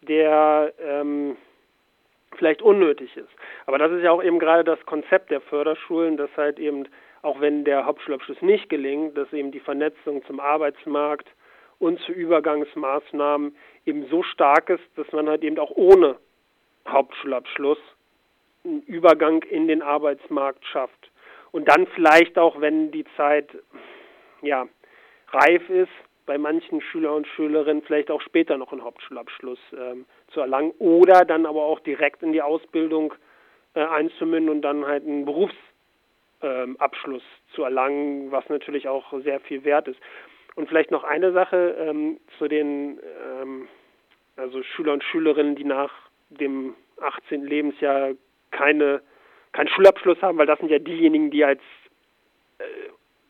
[0.00, 1.36] der ähm,
[2.36, 3.30] vielleicht unnötig ist.
[3.66, 6.84] Aber das ist ja auch eben gerade das Konzept der Förderschulen, dass halt eben,
[7.22, 11.28] auch wenn der Hauptschulabschluss nicht gelingt, dass eben die Vernetzung zum Arbeitsmarkt
[11.78, 16.16] und zu Übergangsmaßnahmen eben so stark ist, dass man halt eben auch ohne
[16.86, 17.78] Hauptschulabschluss
[18.64, 21.10] einen Übergang in den Arbeitsmarkt schafft.
[21.50, 23.48] Und dann vielleicht auch, wenn die Zeit
[24.42, 24.66] ja,
[25.30, 25.88] reif ist,
[26.28, 31.24] bei manchen Schüler und Schülerinnen vielleicht auch später noch einen Hauptschulabschluss ähm, zu erlangen oder
[31.24, 33.14] dann aber auch direkt in die Ausbildung
[33.74, 39.64] äh, einzumünden und dann halt einen Berufsabschluss ähm, zu erlangen, was natürlich auch sehr viel
[39.64, 39.98] wert ist.
[40.54, 43.00] Und vielleicht noch eine Sache ähm, zu den
[43.40, 43.66] ähm,
[44.36, 45.92] also Schüler und Schülerinnen, die nach
[46.28, 47.42] dem 18.
[47.42, 48.10] Lebensjahr
[48.50, 49.00] keine,
[49.52, 51.62] keinen Schulabschluss haben, weil das sind ja diejenigen, die als
[52.58, 52.64] äh,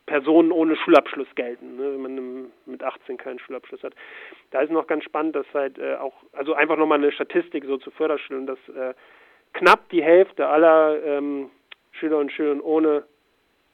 [0.09, 3.95] Personen ohne Schulabschluss gelten, ne, wenn man mit 18 keinen Schulabschluss hat.
[4.51, 7.77] Da ist noch ganz spannend, dass halt äh, auch, also einfach nochmal eine Statistik so
[7.77, 8.95] zu Förderschulen, dass äh,
[9.53, 11.51] knapp die Hälfte aller ähm,
[11.93, 13.05] Schüler und Schülerinnen ohne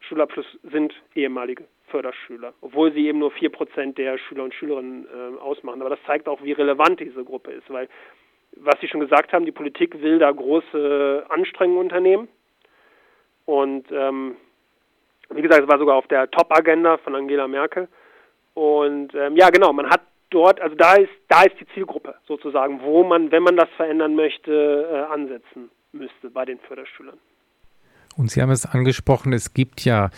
[0.00, 5.80] Schulabschluss sind ehemalige Förderschüler, obwohl sie eben nur 4% der Schüler und Schülerinnen äh, ausmachen.
[5.80, 7.88] Aber das zeigt auch, wie relevant diese Gruppe ist, weil
[8.56, 12.28] was Sie schon gesagt haben, die Politik will da große Anstrengungen unternehmen.
[13.46, 14.36] Und ähm,
[15.30, 17.88] wie gesagt, es war sogar auf der Top-Agenda von Angela Merkel.
[18.54, 22.80] Und ähm, ja, genau, man hat dort, also da ist, da ist die Zielgruppe sozusagen,
[22.82, 27.18] wo man, wenn man das verändern möchte, äh, ansetzen müsste bei den Förderschülern.
[28.16, 30.10] Und Sie haben es angesprochen, es gibt ja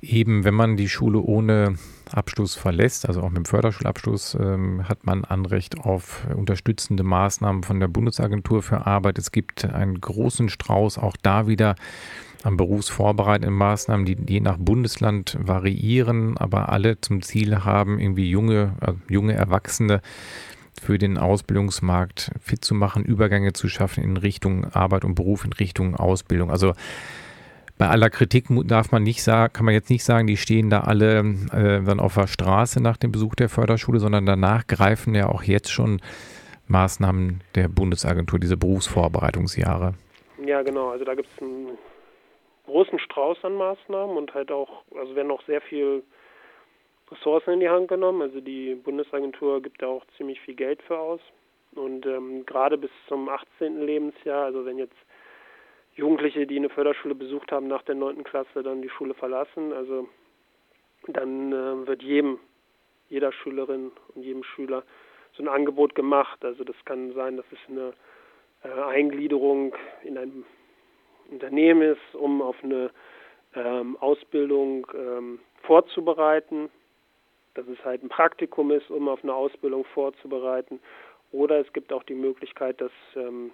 [0.00, 1.76] eben, wenn man die Schule ohne
[2.10, 7.80] Abschluss verlässt, also auch mit dem Förderschulabschluss, ähm, hat man Anrecht auf unterstützende Maßnahmen von
[7.80, 9.18] der Bundesagentur für Arbeit.
[9.18, 11.76] Es gibt einen großen Strauß auch da wieder
[12.44, 18.74] an berufsvorbereitenden Maßnahmen, die je nach Bundesland variieren, aber alle zum Ziel haben, irgendwie junge,
[18.80, 20.00] äh, junge Erwachsene
[20.80, 25.52] für den Ausbildungsmarkt fit zu machen, Übergänge zu schaffen in Richtung Arbeit und Beruf, in
[25.52, 26.50] Richtung Ausbildung.
[26.50, 26.72] Also
[27.78, 30.80] bei aller Kritik darf man nicht sagen, kann man jetzt nicht sagen, die stehen da
[30.80, 31.20] alle
[31.52, 35.42] äh, dann auf der Straße nach dem Besuch der Förderschule, sondern danach greifen ja auch
[35.42, 36.00] jetzt schon
[36.68, 39.94] Maßnahmen der Bundesagentur, diese Berufsvorbereitungsjahre.
[40.44, 40.90] Ja, genau.
[40.90, 41.78] Also da gibt es einen
[42.72, 46.02] großen Strauß an Maßnahmen und halt auch, also werden auch sehr viel
[47.10, 48.22] Ressourcen in die Hand genommen.
[48.22, 51.20] Also die Bundesagentur gibt da auch ziemlich viel Geld für aus.
[51.74, 53.84] Und ähm, gerade bis zum 18.
[53.84, 54.96] Lebensjahr, also wenn jetzt
[55.94, 58.24] Jugendliche, die eine Förderschule besucht haben, nach der 9.
[58.24, 60.08] Klasse dann die Schule verlassen, also
[61.08, 62.38] dann äh, wird jedem,
[63.10, 64.82] jeder Schülerin und jedem Schüler
[65.36, 66.42] so ein Angebot gemacht.
[66.42, 67.92] Also das kann sein, dass es eine
[68.64, 70.44] äh, Eingliederung in ein
[71.32, 72.90] Unternehmen ist, um auf eine
[73.54, 76.70] ähm, Ausbildung ähm, vorzubereiten
[77.54, 80.80] dass es halt ein Praktikum ist, um auf eine Ausbildung vorzubereiten.
[81.30, 83.50] Oder es gibt auch die Möglichkeit, dass ähm,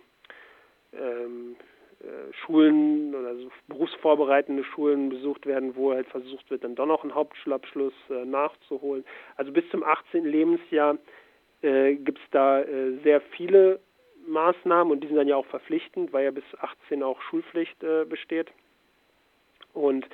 [0.92, 1.56] ähm,
[2.00, 7.02] äh, Schulen oder so berufsvorbereitende Schulen besucht werden, wo halt versucht wird, dann doch noch
[7.02, 9.04] einen Hauptschulabschluss äh, nachzuholen.
[9.36, 10.24] Also bis zum 18.
[10.24, 10.98] Lebensjahr
[11.62, 13.80] äh, gibt es da äh, sehr viele
[14.28, 18.04] Maßnahmen und die sind dann ja auch verpflichtend, weil ja bis 18 auch Schulpflicht äh,
[18.04, 18.50] besteht.
[19.74, 20.06] Und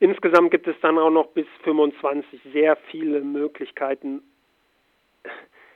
[0.00, 4.22] Insgesamt gibt es dann auch noch bis 25 sehr viele Möglichkeiten.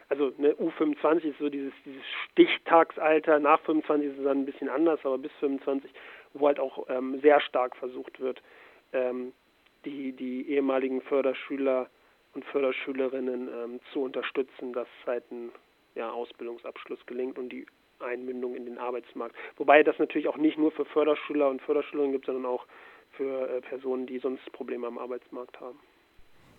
[0.08, 4.68] Also eine U25 ist so dieses, dieses Stichtagsalter, nach 25 ist es dann ein bisschen
[4.68, 5.90] anders, aber bis 25,
[6.34, 8.42] wo halt auch ähm, sehr stark versucht wird,
[8.92, 9.32] ähm,
[9.86, 11.88] die, die ehemaligen Förderschüler
[12.34, 15.50] und Förderschülerinnen ähm, zu unterstützen, dass halt ein
[15.94, 17.66] ja, Ausbildungsabschluss gelingt und die
[18.02, 19.34] Einbindung in den Arbeitsmarkt.
[19.56, 22.66] Wobei das natürlich auch nicht nur für Förderschüler und Förderschülerinnen gibt, sondern auch
[23.12, 25.78] für äh, Personen, die sonst Probleme am Arbeitsmarkt haben.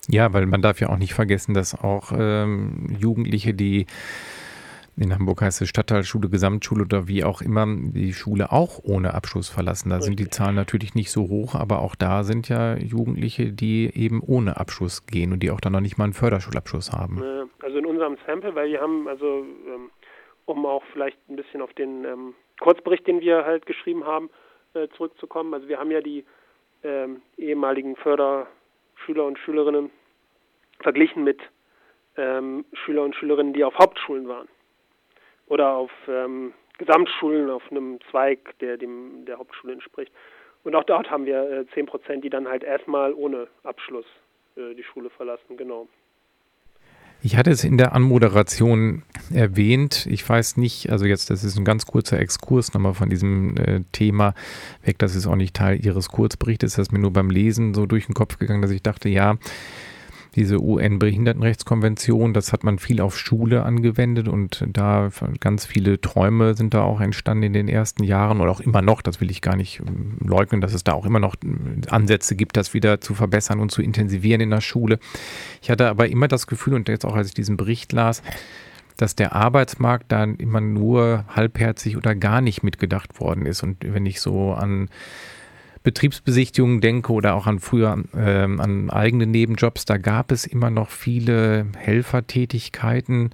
[0.07, 3.85] Ja, weil man darf ja auch nicht vergessen, dass auch ähm, Jugendliche, die
[4.95, 9.49] in Hamburg heißt es Stadtteilschule, Gesamtschule oder wie auch immer, die Schule auch ohne Abschluss
[9.49, 9.89] verlassen.
[9.89, 13.89] Da sind die Zahlen natürlich nicht so hoch, aber auch da sind ja Jugendliche, die
[13.95, 17.23] eben ohne Abschluss gehen und die auch dann noch nicht mal einen Förderschulabschluss haben.
[17.61, 19.89] Also in unserem Sample, weil wir haben, also ähm,
[20.45, 24.29] um auch vielleicht ein bisschen auf den ähm, Kurzbericht, den wir halt geschrieben haben,
[24.73, 25.53] äh, zurückzukommen.
[25.53, 26.25] Also wir haben ja die
[26.83, 29.89] ähm, ehemaligen Förderschüler und Schülerinnen
[30.79, 31.41] verglichen mit
[32.17, 34.47] ähm, Schüler und Schülerinnen, die auf Hauptschulen waren
[35.47, 40.11] oder auf ähm, Gesamtschulen auf einem Zweig, der dem der Hauptschule entspricht.
[40.63, 44.05] Und auch dort haben wir äh, 10 Prozent, die dann halt erstmal ohne Abschluss
[44.55, 45.87] äh, die Schule verlassen, genau.
[47.25, 50.05] Ich hatte es in der Anmoderation erwähnt.
[50.07, 53.79] Ich weiß nicht, also jetzt, das ist ein ganz kurzer Exkurs nochmal von diesem äh,
[53.93, 54.33] Thema
[54.83, 54.99] weg.
[54.99, 56.73] Das ist auch nicht Teil Ihres Kurzberichtes.
[56.73, 59.37] Das ist mir nur beim Lesen so durch den Kopf gegangen, dass ich dachte, ja,
[60.35, 66.73] diese UN-Behindertenrechtskonvention, das hat man viel auf Schule angewendet und da ganz viele Träume sind
[66.73, 69.55] da auch entstanden in den ersten Jahren oder auch immer noch, das will ich gar
[69.55, 73.13] nicht ähm, leugnen, dass es da auch immer noch äh, Ansätze gibt, das wieder zu
[73.13, 74.99] verbessern und zu intensivieren in der Schule.
[75.61, 78.23] Ich hatte aber immer das Gefühl und jetzt auch als ich diesen Bericht las,
[78.97, 83.63] dass der Arbeitsmarkt dann immer nur halbherzig oder gar nicht mitgedacht worden ist.
[83.63, 84.89] Und wenn ich so an
[85.83, 90.89] Betriebsbesichtigungen denke oder auch an früher äh, an eigene Nebenjobs, da gab es immer noch
[90.89, 93.31] viele Helfertätigkeiten,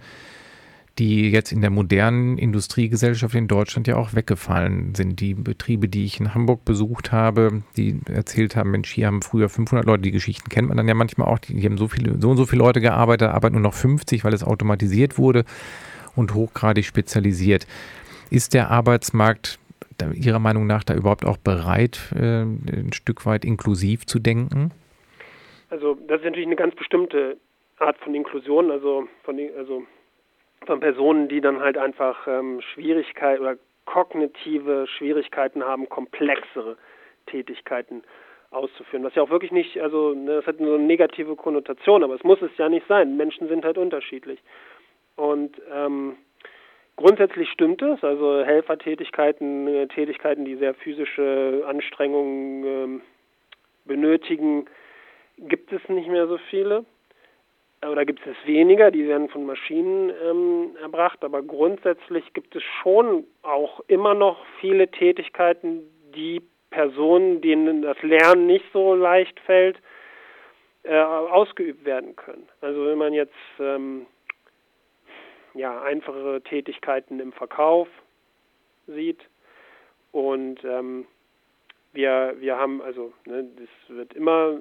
[0.98, 5.20] die jetzt in der modernen Industriegesellschaft in Deutschland ja auch weggefallen sind.
[5.20, 9.48] Die Betriebe, die ich in Hamburg besucht habe, die erzählt haben, Mensch, hier haben früher
[9.48, 12.20] 500 Leute, die Geschichten kennt man dann ja manchmal auch, die, die haben so viele,
[12.20, 15.46] so und so viele Leute gearbeitet, arbeiten nur noch 50, weil es automatisiert wurde
[16.16, 17.66] und hochgradig spezialisiert.
[18.30, 19.60] Ist der Arbeitsmarkt
[20.14, 24.72] Ihrer Meinung nach da überhaupt auch bereit, äh, ein Stück weit inklusiv zu denken?
[25.70, 27.38] Also das ist natürlich eine ganz bestimmte
[27.78, 29.84] Art von Inklusion, also von, also
[30.66, 36.78] von Personen, die dann halt einfach ähm, Schwierigkeiten oder kognitive Schwierigkeiten haben, komplexere
[37.28, 38.04] Tätigkeiten
[38.52, 39.04] auszuführen.
[39.04, 42.24] Was ja auch wirklich nicht, also ne, das hat nur eine negative Konnotation, aber es
[42.24, 43.18] muss es ja nicht sein.
[43.18, 44.40] Menschen sind halt unterschiedlich.
[45.16, 46.16] Und ähm,
[47.00, 53.02] Grundsätzlich stimmt es, also Helfertätigkeiten, äh, Tätigkeiten, die sehr physische Anstrengungen ähm,
[53.86, 54.66] benötigen,
[55.38, 56.84] gibt es nicht mehr so viele.
[57.90, 63.24] Oder gibt es weniger, die werden von Maschinen ähm, erbracht, aber grundsätzlich gibt es schon
[63.44, 65.84] auch immer noch viele Tätigkeiten,
[66.14, 69.78] die Personen, denen das Lernen nicht so leicht fällt,
[70.84, 72.50] äh, ausgeübt werden können.
[72.60, 74.06] Also wenn man jetzt ähm,
[75.54, 77.88] ja, einfache Tätigkeiten im Verkauf
[78.88, 79.20] sieht
[80.12, 81.06] und ähm,
[81.94, 84.58] wir, wir haben, also ne, das wird immer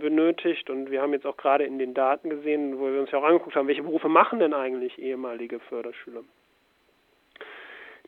[0.00, 3.18] benötigt und wir haben jetzt auch gerade in den Daten gesehen, wo wir uns ja
[3.18, 6.22] auch angeguckt haben, welche Berufe machen denn eigentlich ehemalige Förderschüler?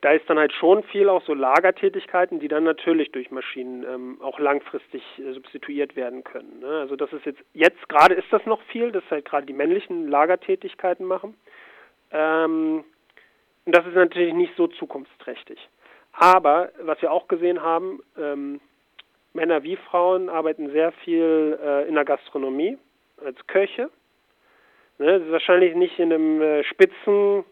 [0.01, 4.17] Da ist dann halt schon viel auch so Lagertätigkeiten, die dann natürlich durch Maschinen ähm,
[4.21, 6.59] auch langfristig äh, substituiert werden können.
[6.59, 6.79] Ne?
[6.79, 10.07] Also das ist jetzt, jetzt gerade ist das noch viel, dass halt gerade die männlichen
[10.07, 11.35] Lagertätigkeiten machen.
[12.11, 12.83] Ähm,
[13.65, 15.59] das ist natürlich nicht so zukunftsträchtig.
[16.13, 18.59] Aber was wir auch gesehen haben, ähm,
[19.33, 22.77] Männer wie Frauen arbeiten sehr viel äh, in der Gastronomie
[23.23, 23.89] als Köche.
[24.97, 27.45] Ne, das ist wahrscheinlich nicht in einem äh, Spitzen,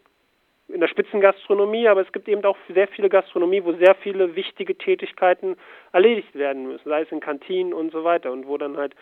[0.68, 4.78] in der Spitzengastronomie, aber es gibt eben auch sehr viele Gastronomie, wo sehr viele wichtige
[4.78, 5.56] Tätigkeiten
[5.94, 8.94] erledigt werden müssen, sei es in Kantinen und so weiter und wo dann halt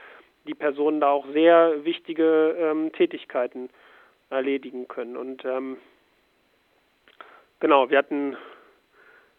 [0.47, 3.69] die Personen da auch sehr wichtige ähm, Tätigkeiten
[4.29, 5.17] erledigen können.
[5.17, 5.77] Und ähm,
[7.59, 8.37] genau, wir hatten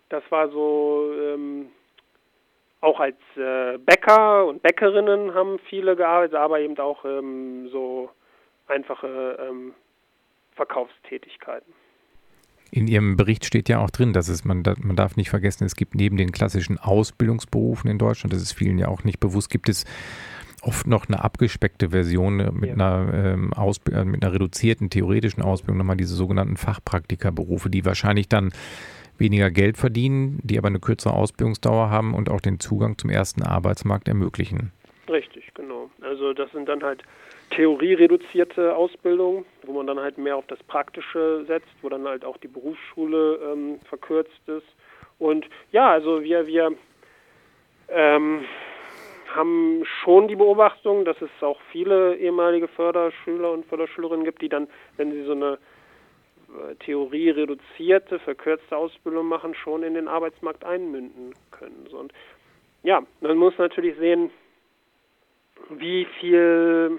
[0.09, 1.67] das war so, ähm,
[2.81, 8.11] auch als äh, Bäcker und Bäckerinnen haben viele gearbeitet, aber eben auch ähm, so
[8.67, 9.75] einfache ähm,
[10.55, 11.73] Verkaufstätigkeiten.
[12.71, 15.75] In Ihrem Bericht steht ja auch drin, dass es, man, man darf nicht vergessen, es
[15.75, 19.71] gibt neben den klassischen Ausbildungsberufen in Deutschland, das ist vielen ja auch nicht bewusst, gibt
[19.71, 19.87] es
[20.63, 22.75] oft noch eine abgespeckte Version mit, ja.
[22.75, 23.51] einer, ähm,
[23.93, 28.53] äh, mit einer reduzierten theoretischen Ausbildung, nochmal diese sogenannten Fachpraktikerberufe, die wahrscheinlich dann
[29.19, 33.43] weniger Geld verdienen, die aber eine kürzere Ausbildungsdauer haben und auch den Zugang zum ersten
[33.43, 34.73] Arbeitsmarkt ermöglichen.
[35.09, 35.91] Richtig, genau.
[36.03, 37.03] Also das sind dann halt
[37.51, 42.37] theoriereduzierte Ausbildungen, wo man dann halt mehr auf das Praktische setzt, wo dann halt auch
[42.37, 44.67] die Berufsschule ähm, verkürzt ist.
[45.19, 46.73] Und ja, also wir, wir
[47.89, 48.45] ähm,
[49.35, 54.69] haben schon die Beobachtung, dass es auch viele ehemalige Förderschüler und Förderschülerinnen gibt, die dann,
[54.97, 55.59] wenn sie so eine
[56.49, 61.87] äh, Theorie reduzierte, verkürzte Ausbildung machen, schon in den Arbeitsmarkt einmünden können.
[61.93, 62.13] Und
[62.83, 64.31] ja, man muss natürlich sehen,
[65.71, 66.99] wie viel,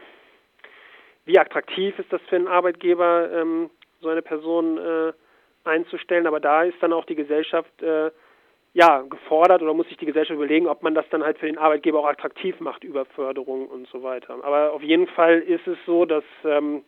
[1.25, 3.69] wie attraktiv ist das für einen Arbeitgeber, ähm,
[4.01, 5.13] so eine Person äh,
[5.63, 6.27] einzustellen.
[6.27, 8.11] Aber da ist dann auch die Gesellschaft äh,
[8.73, 11.57] ja gefordert oder muss sich die Gesellschaft überlegen, ob man das dann halt für den
[11.57, 14.35] Arbeitgeber auch attraktiv macht über Förderung und so weiter.
[14.43, 16.83] Aber auf jeden Fall ist es so, dass ähm,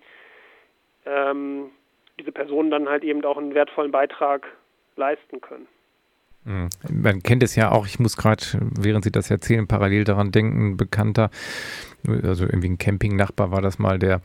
[1.05, 1.71] ähm,
[2.19, 4.47] diese Personen dann halt eben auch einen wertvollen Beitrag
[4.95, 5.67] leisten können.
[6.43, 6.69] Mhm.
[6.89, 8.43] Man kennt es ja auch, ich muss gerade,
[8.79, 11.29] während Sie das erzählen, parallel daran denken, bekannter,
[12.07, 14.21] also irgendwie ein Camping-Nachbar war das mal, der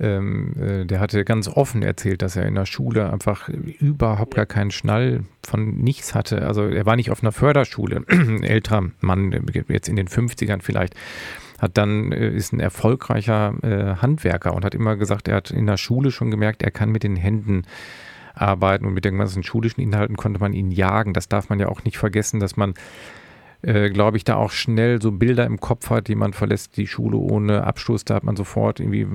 [0.00, 4.46] ähm, äh, der hatte ganz offen erzählt, dass er in der Schule einfach überhaupt gar
[4.46, 6.46] keinen Schnall von nichts hatte.
[6.46, 8.04] Also er war nicht auf einer Förderschule,
[8.42, 10.94] älterer Mann, jetzt in den 50ern vielleicht
[11.60, 15.66] hat dann, äh, ist ein erfolgreicher äh, Handwerker und hat immer gesagt, er hat in
[15.66, 17.64] der Schule schon gemerkt, er kann mit den Händen
[18.34, 21.12] arbeiten und mit den ganzen schulischen Inhalten konnte man ihn jagen.
[21.12, 22.74] Das darf man ja auch nicht vergessen, dass man
[23.62, 26.86] äh, glaube ich, da auch schnell so Bilder im Kopf hat, die man verlässt die
[26.86, 28.04] Schule ohne Abschluss.
[28.04, 29.06] Da hat man sofort irgendwie,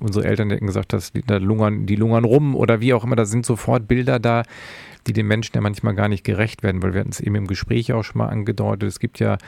[0.00, 3.16] unsere Eltern hätten gesagt, dass die, da lungern, die lungern rum oder wie auch immer.
[3.16, 4.42] Da sind sofort Bilder da,
[5.06, 7.46] die den Menschen ja manchmal gar nicht gerecht werden, weil wir hatten es eben im
[7.46, 8.88] Gespräch auch schon mal angedeutet.
[8.88, 9.38] Es gibt ja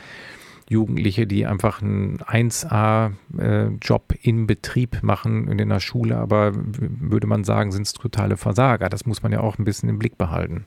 [0.68, 7.44] Jugendliche, die einfach einen 1A-Job äh, im Betrieb machen in der Schule, aber würde man
[7.44, 8.88] sagen, sind es totale Versager.
[8.88, 10.66] Das muss man ja auch ein bisschen im Blick behalten.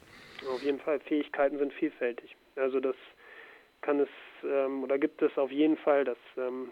[0.53, 2.35] Auf jeden Fall, Fähigkeiten sind vielfältig.
[2.55, 2.95] Also das
[3.81, 4.09] kann es
[4.43, 6.71] ähm, oder gibt es auf jeden Fall, dass ähm,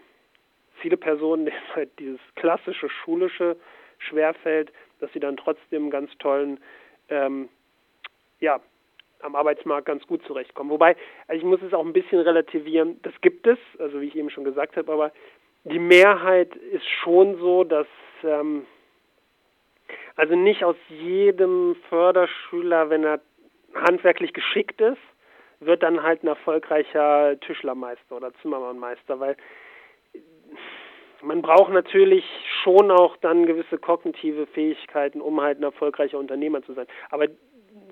[0.80, 3.56] viele Personen, denen halt dieses klassische schulische
[3.98, 6.60] schwerfällt, dass sie dann trotzdem ganz tollen
[7.08, 7.48] ähm,
[8.40, 8.60] ja,
[9.20, 10.70] am Arbeitsmarkt ganz gut zurechtkommen.
[10.70, 10.96] Wobei,
[11.26, 14.30] also ich muss es auch ein bisschen relativieren, das gibt es, also wie ich eben
[14.30, 15.12] schon gesagt habe, aber
[15.64, 17.88] die Mehrheit ist schon so, dass
[18.22, 18.66] ähm,
[20.16, 23.20] also nicht aus jedem Förderschüler, wenn er
[23.74, 24.98] handwerklich geschickt ist,
[25.60, 29.36] wird dann halt ein erfolgreicher Tischlermeister oder Zimmermannmeister, weil
[31.22, 32.24] man braucht natürlich
[32.62, 36.86] schon auch dann gewisse kognitive Fähigkeiten, um halt ein erfolgreicher Unternehmer zu sein.
[37.10, 37.26] Aber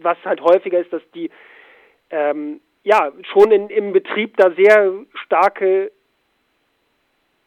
[0.01, 1.31] was halt häufiger ist, dass die
[2.11, 5.91] ähm, ja schon in, im Betrieb da sehr starke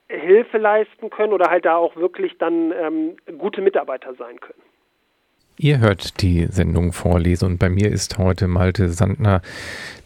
[0.10, 4.62] Hilfe leisten können oder halt da auch wirklich dann ähm, gute Mitarbeiter sein können.
[5.62, 9.42] Ihr hört die Sendung Vorlese und bei mir ist heute Malte Sandner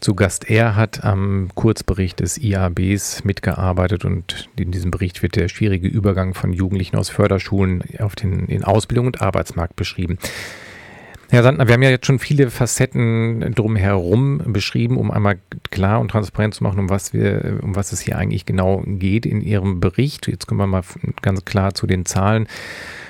[0.00, 0.50] zu Gast.
[0.50, 6.34] Er hat am Kurzbericht des IABs mitgearbeitet und in diesem Bericht wird der schwierige Übergang
[6.34, 10.18] von Jugendlichen aus Förderschulen auf den, den Ausbildung und Arbeitsmarkt beschrieben.
[11.30, 15.38] Herr Sandner, wir haben ja jetzt schon viele Facetten drumherum beschrieben, um einmal
[15.70, 19.24] klar und transparent zu machen, um was wir, um was es hier eigentlich genau geht
[19.24, 20.26] in Ihrem Bericht.
[20.26, 20.82] Jetzt kommen wir mal
[21.22, 22.48] ganz klar zu den Zahlen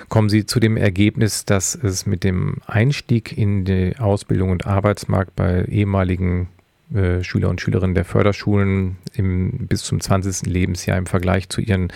[0.09, 5.35] kommen Sie zu dem Ergebnis, dass es mit dem Einstieg in die Ausbildung und Arbeitsmarkt
[5.37, 6.49] bei ehemaligen
[6.95, 10.51] äh, Schüler und Schülerinnen der Förderschulen im, bis zum 20.
[10.51, 11.93] Lebensjahr im Vergleich zu ihren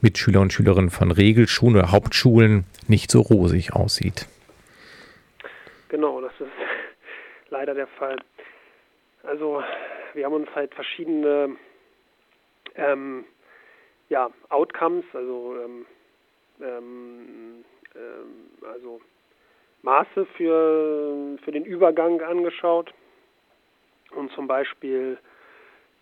[0.00, 4.26] Mitschüler und Schülerinnen von Regelschulen oder Hauptschulen nicht so rosig aussieht.
[5.88, 6.50] Genau, das ist
[7.50, 8.16] leider der Fall.
[9.22, 9.62] Also
[10.14, 11.56] wir haben uns halt verschiedene
[12.76, 13.24] ähm,
[14.08, 15.86] ja, Outcomes, also ähm,
[16.60, 19.00] ähm, ähm, also
[19.82, 22.92] Maße für, für den Übergang angeschaut
[24.10, 25.18] und zum Beispiel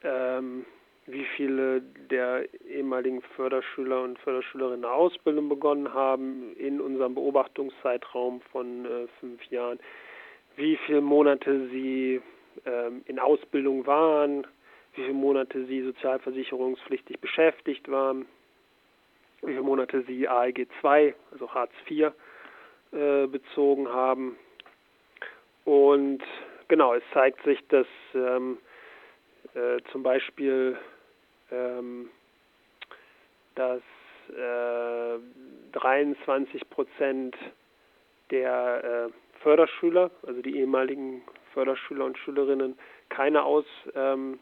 [0.02, 0.64] ähm,
[1.06, 9.06] wie viele der ehemaligen Förderschüler und Förderschülerinnen Ausbildung begonnen haben in unserem Beobachtungszeitraum von äh,
[9.20, 9.78] fünf Jahren,
[10.56, 12.22] wie viele Monate sie
[12.64, 14.46] ähm, in Ausbildung waren,
[14.94, 18.26] wie viele Monate sie sozialversicherungspflichtig beschäftigt waren,
[19.46, 22.12] wie viele Monate sie ALG 2, also Hartz IV,
[22.92, 24.36] äh, bezogen haben.
[25.64, 26.22] Und
[26.68, 28.58] genau, es zeigt sich, dass ähm,
[29.54, 30.78] äh, zum Beispiel
[31.50, 32.10] ähm,
[33.54, 33.82] dass
[34.30, 35.18] äh,
[35.72, 37.36] 23 Prozent
[38.30, 41.22] der äh, Förderschüler, also die ehemaligen
[41.52, 42.78] Förderschüler und Schülerinnen,
[43.10, 44.38] keine Ausbildung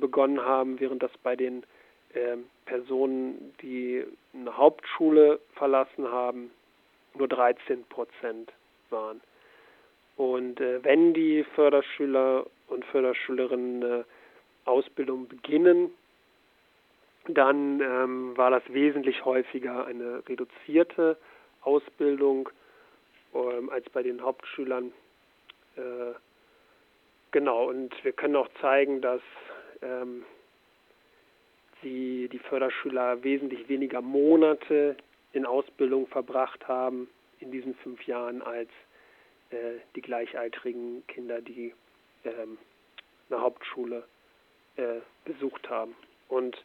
[0.00, 1.62] begonnen haben, während das bei den
[2.14, 4.04] äh, Personen, die
[4.34, 6.50] eine Hauptschule verlassen haben,
[7.14, 8.52] nur 13 Prozent
[8.90, 9.20] waren.
[10.16, 14.04] Und äh, wenn die Förderschüler und Förderschülerinnen eine
[14.64, 15.90] Ausbildung beginnen,
[17.28, 21.16] dann ähm, war das wesentlich häufiger eine reduzierte
[21.62, 22.48] Ausbildung
[23.34, 24.92] ähm, als bei den Hauptschülern.
[25.76, 26.14] Äh,
[27.30, 29.22] genau, und wir können auch zeigen, dass
[29.82, 30.24] ähm,
[31.82, 34.96] die, die Förderschüler wesentlich weniger Monate
[35.32, 37.08] in Ausbildung verbracht haben
[37.40, 38.68] in diesen fünf Jahren als
[39.50, 41.74] äh, die gleichaltrigen Kinder, die
[42.24, 42.58] ähm,
[43.30, 44.04] eine Hauptschule
[44.76, 45.94] äh, besucht haben.
[46.28, 46.62] Und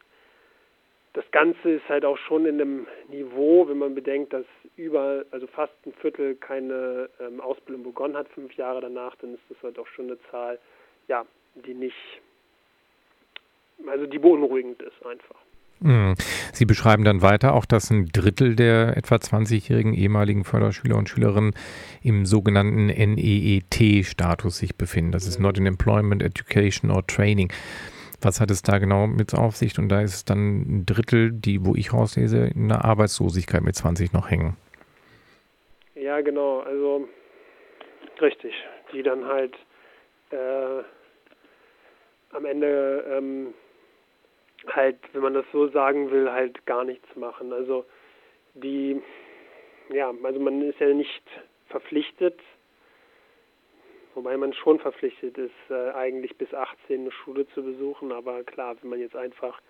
[1.14, 4.46] das Ganze ist halt auch schon in einem Niveau, wenn man bedenkt, dass
[4.76, 9.42] über, also fast ein Viertel keine ähm, Ausbildung begonnen hat, fünf Jahre danach, dann ist
[9.48, 10.58] das halt auch schon eine Zahl,
[11.08, 11.96] ja, die nicht
[13.86, 15.36] also die beunruhigend ist einfach.
[15.80, 16.14] Hm.
[16.52, 21.54] Sie beschreiben dann weiter auch, dass ein Drittel der etwa 20-jährigen ehemaligen Förderschüler und Schülerinnen
[22.02, 25.12] im sogenannten NEET-Status sich befinden.
[25.12, 27.52] Das ist Not in Employment, Education or Training.
[28.20, 29.78] Was hat es da genau mit auf sich?
[29.78, 33.76] Und da ist es dann ein Drittel, die, wo ich rauslese, in der Arbeitslosigkeit mit
[33.76, 34.56] 20 noch hängen.
[35.94, 36.60] Ja, genau.
[36.60, 37.08] Also
[38.20, 38.52] richtig.
[38.92, 39.54] Die dann halt
[40.30, 40.82] äh,
[42.32, 43.54] am Ende ähm,
[44.66, 47.52] halt, wenn man das so sagen will, halt gar nichts machen.
[47.52, 47.84] Also
[48.54, 49.00] die,
[49.90, 51.22] ja, also man ist ja nicht
[51.68, 52.38] verpflichtet,
[54.14, 58.76] wobei man schon verpflichtet ist, äh, eigentlich bis 18 eine Schule zu besuchen, aber klar,
[58.80, 59.60] wenn man jetzt einfach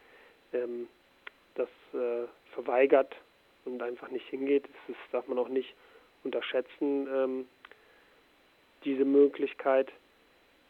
[0.53, 0.89] ähm,
[1.55, 3.15] das äh, verweigert
[3.65, 5.75] und einfach nicht hingeht, das darf man auch nicht
[6.25, 7.49] unterschätzen, ähm,
[8.85, 9.91] diese Möglichkeit.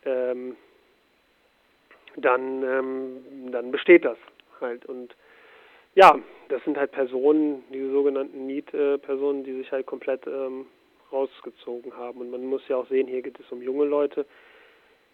[0.05, 0.57] Ähm,
[2.21, 4.19] dann, ähm, dann besteht das
[4.61, 4.87] halt.
[4.87, 5.15] Und
[5.95, 10.67] ja, das sind halt Personen, diese sogenannten Need-Personen, die sich halt komplett ähm,
[11.13, 12.21] rausgezogen haben.
[12.21, 14.27] Und man muss ja auch sehen, hier geht es um junge Leute.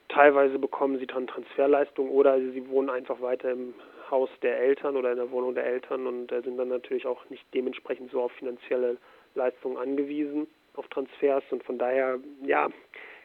[0.08, 3.74] Teilweise bekommen sie dann Transferleistungen oder sie wohnen einfach weiter im
[4.10, 7.44] Haus der Eltern oder in der Wohnung der Eltern und sind dann natürlich auch nicht
[7.54, 8.98] dementsprechend so auf finanzielle
[9.34, 11.42] Leistungen angewiesen, auf Transfers.
[11.50, 12.68] Und von daher, ja,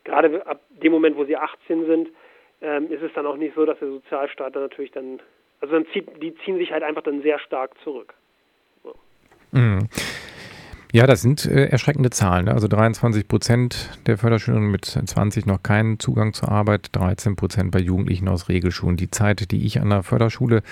[0.06, 2.10] gerade ab dem Moment, wo sie 18 sind,
[2.62, 5.20] ähm, ist es dann auch nicht so, dass der Sozialstaat dann natürlich dann,
[5.62, 8.14] also dann zieht, die ziehen sich halt einfach dann sehr stark zurück.
[8.84, 8.96] So.
[9.52, 9.88] Mhm.
[10.92, 12.46] Ja, das sind äh, erschreckende Zahlen.
[12.46, 12.54] Ne?
[12.54, 17.80] Also 23 Prozent der Förderschülerinnen mit 20 noch keinen Zugang zur Arbeit, 13 Prozent bei
[17.80, 18.98] Jugendlichen aus Regelschulen.
[18.98, 20.64] Die Zeit, die ich an der Förderschule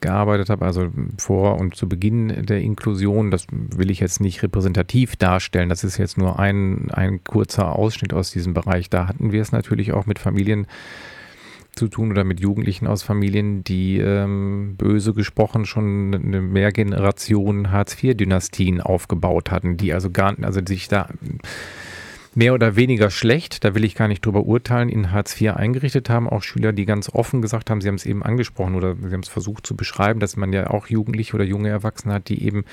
[0.00, 5.16] gearbeitet habe, also vor und zu Beginn der Inklusion, das will ich jetzt nicht repräsentativ
[5.16, 5.70] darstellen.
[5.70, 8.90] Das ist jetzt nur ein, ein kurzer Ausschnitt aus diesem Bereich.
[8.90, 10.66] Da hatten wir es natürlich auch mit Familien
[11.74, 18.80] zu tun oder mit Jugendlichen aus Familien, die ähm, böse gesprochen schon eine Mehrgeneration Hartz-IV-Dynastien
[18.80, 21.08] aufgebaut hatten, die also gar, also sich da
[22.34, 26.10] mehr oder weniger schlecht, da will ich gar nicht drüber urteilen, in Hartz IV eingerichtet
[26.10, 26.28] haben.
[26.28, 29.20] Auch Schüler, die ganz offen gesagt haben, sie haben es eben angesprochen oder sie haben
[29.20, 32.64] es versucht zu beschreiben, dass man ja auch Jugendliche oder junge Erwachsene hat, die eben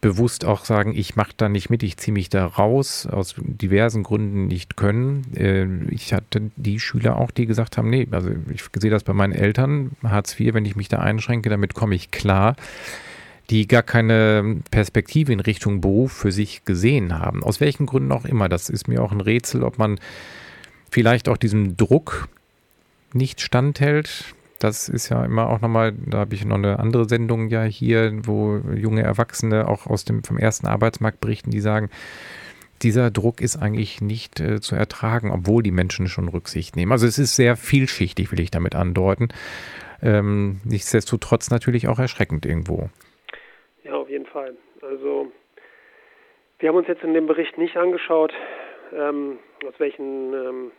[0.00, 4.02] bewusst auch sagen, ich mache da nicht mit, ich ziehe mich da raus, aus diversen
[4.02, 5.26] Gründen nicht können.
[5.36, 9.12] Äh, ich hatte die Schüler auch, die gesagt haben, nee, also ich sehe das bei
[9.12, 12.56] meinen Eltern, Hartz IV, wenn ich mich da einschränke, damit komme ich klar
[13.50, 17.42] die gar keine Perspektive in Richtung Beruf für sich gesehen haben.
[17.42, 18.48] Aus welchen Gründen auch immer.
[18.48, 19.98] Das ist mir auch ein Rätsel, ob man
[20.88, 22.28] vielleicht auch diesem Druck
[23.12, 24.36] nicht standhält.
[24.60, 28.12] Das ist ja immer auch nochmal, da habe ich noch eine andere Sendung ja hier,
[28.24, 31.90] wo junge Erwachsene auch aus dem vom ersten Arbeitsmarkt berichten, die sagen,
[32.82, 36.92] dieser Druck ist eigentlich nicht äh, zu ertragen, obwohl die Menschen schon Rücksicht nehmen.
[36.92, 39.28] Also es ist sehr vielschichtig, will ich damit andeuten.
[40.02, 42.88] Ähm, nichtsdestotrotz natürlich auch erschreckend irgendwo.
[43.84, 44.54] Ja, auf jeden Fall.
[44.82, 45.30] Also
[46.58, 48.32] wir haben uns jetzt in dem Bericht nicht angeschaut,
[48.94, 50.70] ähm, aus welchen, ähm,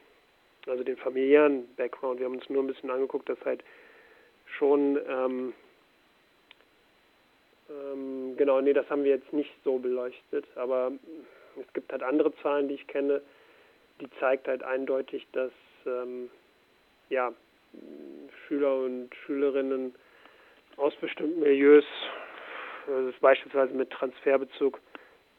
[0.67, 2.19] also den familiären Background.
[2.19, 3.63] Wir haben uns nur ein bisschen angeguckt, dass halt
[4.45, 5.53] schon, ähm,
[7.69, 10.91] ähm, genau, nee, das haben wir jetzt nicht so beleuchtet, aber
[11.59, 13.21] es gibt halt andere Zahlen, die ich kenne,
[13.99, 15.51] die zeigt halt eindeutig, dass
[15.85, 16.29] ähm,
[17.09, 17.33] ja,
[18.47, 19.95] Schüler und Schülerinnen
[20.77, 21.85] aus bestimmten Milieus
[22.87, 24.79] das ist beispielsweise mit Transferbezug,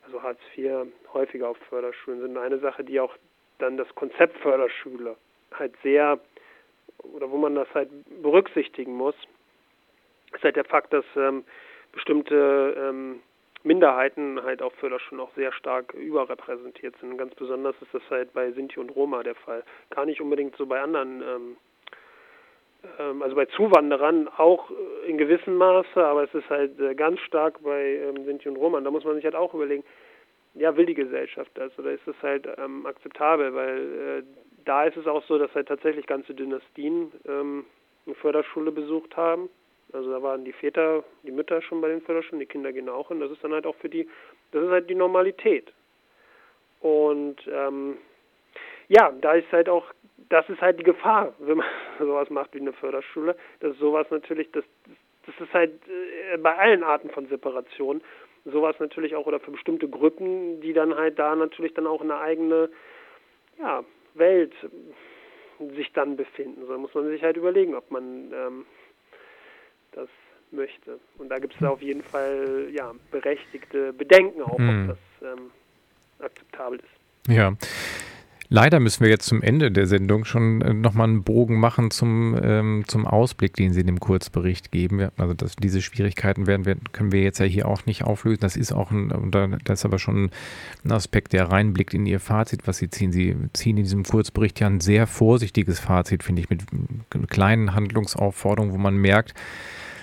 [0.04, 2.36] also Hartz IV, häufiger auf Förderschulen sind.
[2.36, 3.14] Eine Sache, die auch
[3.62, 5.16] dann das Konzept Förderschule
[5.52, 6.18] halt sehr,
[7.02, 7.90] oder wo man das halt
[8.22, 9.14] berücksichtigen muss,
[10.32, 11.44] ist halt der Fakt, dass ähm,
[11.92, 13.20] bestimmte ähm,
[13.62, 17.16] Minderheiten halt auf Förderschulen auch sehr stark überrepräsentiert sind.
[17.16, 19.62] ganz besonders ist das halt bei Sinti und Roma der Fall.
[19.90, 21.56] Gar nicht unbedingt so bei anderen ähm,
[22.98, 27.20] ähm, also bei Zuwanderern auch äh, in gewissem Maße, aber es ist halt äh, ganz
[27.20, 28.84] stark bei ähm, Sinti und Roman.
[28.84, 29.84] Da muss man sich halt auch überlegen,
[30.54, 33.54] ja, will die Gesellschaft das oder ist das halt ähm, akzeptabel?
[33.54, 34.22] Weil äh,
[34.64, 37.64] da ist es auch so, dass halt tatsächlich ganze Dynastien ähm,
[38.06, 39.48] eine Förderschule besucht haben.
[39.92, 43.08] Also da waren die Väter, die Mütter schon bei den Förderschulen, die Kinder gehen auch
[43.08, 43.20] hin.
[43.20, 44.08] Das ist dann halt auch für die,
[44.52, 45.72] das ist halt die Normalität.
[46.80, 47.98] Und ähm,
[48.88, 49.92] ja, da ist halt auch
[50.32, 51.66] das ist halt die Gefahr, wenn man
[51.98, 54.64] sowas macht wie eine Förderschule, dass sowas natürlich, das,
[55.26, 55.72] das ist halt
[56.32, 58.02] äh, bei allen Arten von Separation,
[58.44, 62.18] sowas natürlich auch oder für bestimmte Gruppen, die dann halt da natürlich dann auch eine
[62.18, 62.70] eigene
[63.58, 63.84] ja,
[64.14, 64.52] Welt
[65.76, 66.66] sich dann befinden.
[66.66, 68.66] So muss man sich halt überlegen, ob man ähm,
[69.92, 70.08] das
[70.50, 70.98] möchte.
[71.18, 74.90] Und da gibt es auf jeden Fall ja berechtigte Bedenken auch, hm.
[74.90, 75.50] ob das ähm,
[76.18, 77.32] akzeptabel ist.
[77.32, 77.52] Ja.
[78.54, 82.38] Leider müssen wir jetzt zum Ende der Sendung schon äh, nochmal einen Bogen machen zum,
[82.42, 85.08] ähm, zum Ausblick, den Sie in dem Kurzbericht geben.
[85.16, 88.40] Also das, diese Schwierigkeiten werden wir, können wir jetzt ja hier auch nicht auflösen.
[88.42, 89.30] Das ist auch ein,
[89.64, 90.28] das ist aber schon
[90.84, 93.10] ein Aspekt, der reinblickt in Ihr Fazit, was Sie ziehen.
[93.10, 96.64] Sie ziehen in diesem Kurzbericht ja ein sehr vorsichtiges Fazit, finde ich, mit
[97.30, 99.32] kleinen Handlungsaufforderungen, wo man merkt,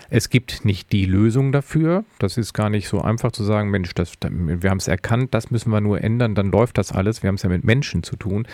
[0.10, 2.04] es gibt nicht die Lösung dafür.
[2.20, 5.52] Das ist gar nicht so einfach zu sagen, Mensch, das, wir haben es erkannt, das
[5.52, 7.24] müssen wir nur ändern, dann läuft das alles.
[7.24, 8.48] Wir haben es ja mit Menschen zu tun.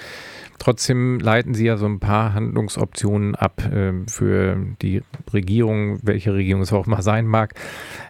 [0.59, 5.01] Trotzdem leiten Sie ja so ein paar Handlungsoptionen ab äh, für die
[5.33, 7.53] Regierung, welche Regierung es auch mal sein mag,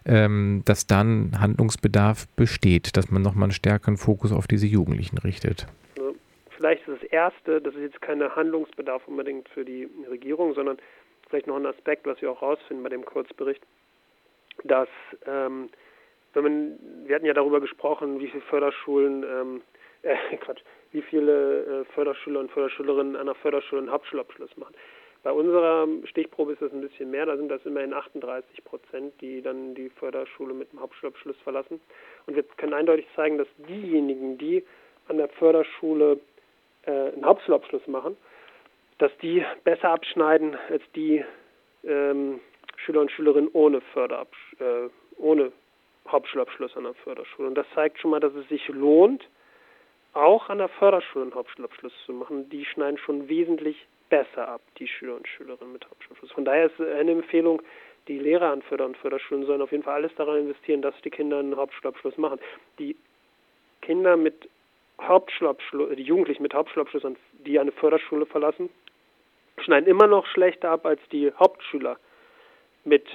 [0.05, 5.67] ähm, dass dann Handlungsbedarf besteht, dass man nochmal einen stärkeren Fokus auf diese Jugendlichen richtet.
[6.55, 10.77] Vielleicht ist das Erste, das ist jetzt kein Handlungsbedarf unbedingt für die Regierung, sondern
[11.30, 13.61] vielleicht noch ein Aspekt, was wir auch rausfinden bei dem Kurzbericht,
[14.63, 14.89] dass
[15.26, 15.69] ähm,
[16.34, 19.61] wenn man, wir hatten ja darüber gesprochen, wie viele Förderschulen, ähm,
[20.03, 20.61] äh, Quatsch,
[20.91, 24.76] wie viele äh, Förderschüler und Förderschülerinnen an der Förderschule einen Hauptschulabschluss machen.
[25.23, 29.41] Bei unserer Stichprobe ist das ein bisschen mehr, da sind das immerhin 38 Prozent, die
[29.41, 31.82] dann die Förderschule mit einem Hauptschulabschluss verlassen.
[32.28, 34.63] Und wir können eindeutig zeigen, dass diejenigen, die
[35.07, 36.19] an der Förderschule
[36.84, 38.15] äh, einen Hauptschulabschluss machen,
[38.97, 41.23] dass die besser abschneiden als die
[41.83, 42.39] ähm,
[42.77, 45.51] Schüler und Schülerinnen ohne Förderabsch äh, ohne
[46.07, 47.47] Hauptschulabschluss an der Förderschule.
[47.47, 49.27] Und das zeigt schon mal, dass es sich lohnt,
[50.13, 52.49] auch an der Förderschule einen Hauptschulabschluss zu machen.
[52.49, 56.31] Die schneiden schon wesentlich besser ab, die Schüler und Schülerinnen mit Hauptschulabschluss.
[56.31, 57.61] Von daher ist eine Empfehlung,
[58.07, 61.09] die Lehrer an Förder- und Förderschulen sollen auf jeden Fall alles daran investieren, dass die
[61.09, 62.39] Kinder einen Hauptschulabschluss machen.
[62.77, 62.95] Die
[63.81, 64.47] Kinder mit
[65.01, 67.03] Hauptschulabschluss, die Jugendlichen mit Hauptschulabschluss,
[67.45, 68.69] die eine Förderschule verlassen,
[69.59, 71.97] schneiden immer noch schlechter ab als die Hauptschüler
[72.83, 73.05] mit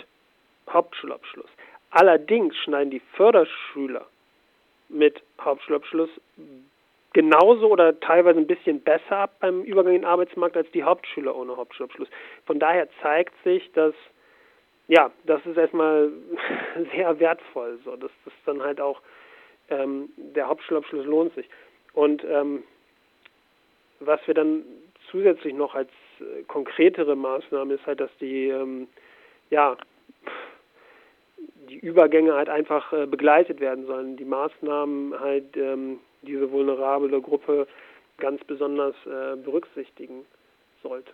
[0.69, 1.51] Hauptschulabschluss.
[1.91, 4.07] Allerdings schneiden die Förderschüler
[4.89, 6.11] mit Hauptschulabschluss
[7.13, 11.35] genauso oder teilweise ein bisschen besser ab beim Übergang in den Arbeitsmarkt als die Hauptschüler
[11.35, 12.09] ohne Hauptschulabschluss.
[12.47, 13.95] Von daher zeigt sich, dass
[14.91, 16.11] ja, das ist erstmal
[16.93, 17.79] sehr wertvoll.
[17.85, 19.01] So, dass das dann halt auch
[19.69, 21.49] ähm, der Hauptschulabschluss lohnt sich.
[21.93, 22.65] Und ähm,
[24.01, 24.65] was wir dann
[25.11, 25.91] zusätzlich noch als
[26.47, 28.89] konkretere Maßnahme ist halt, dass die ähm,
[29.51, 29.77] ja
[31.69, 34.17] die Übergänge halt einfach äh, begleitet werden sollen.
[34.17, 37.67] Die Maßnahmen halt ähm, diese vulnerable Gruppe
[38.19, 40.27] ganz besonders äh, berücksichtigen
[40.83, 41.13] sollte.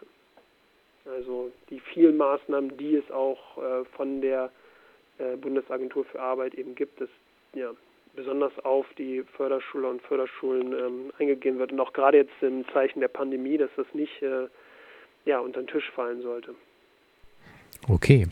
[1.04, 4.50] Also die vielen Maßnahmen, die es auch äh, von der
[5.18, 7.12] äh, Bundesagentur für Arbeit eben gibt, ist
[7.54, 7.70] ja
[8.16, 13.00] besonders auf die Förderschüler und Förderschulen ähm, eingegangen wird und auch gerade jetzt im Zeichen
[13.00, 14.48] der Pandemie, dass das nicht äh,
[15.26, 16.54] ja unter den Tisch fallen sollte.
[17.88, 18.26] Okay.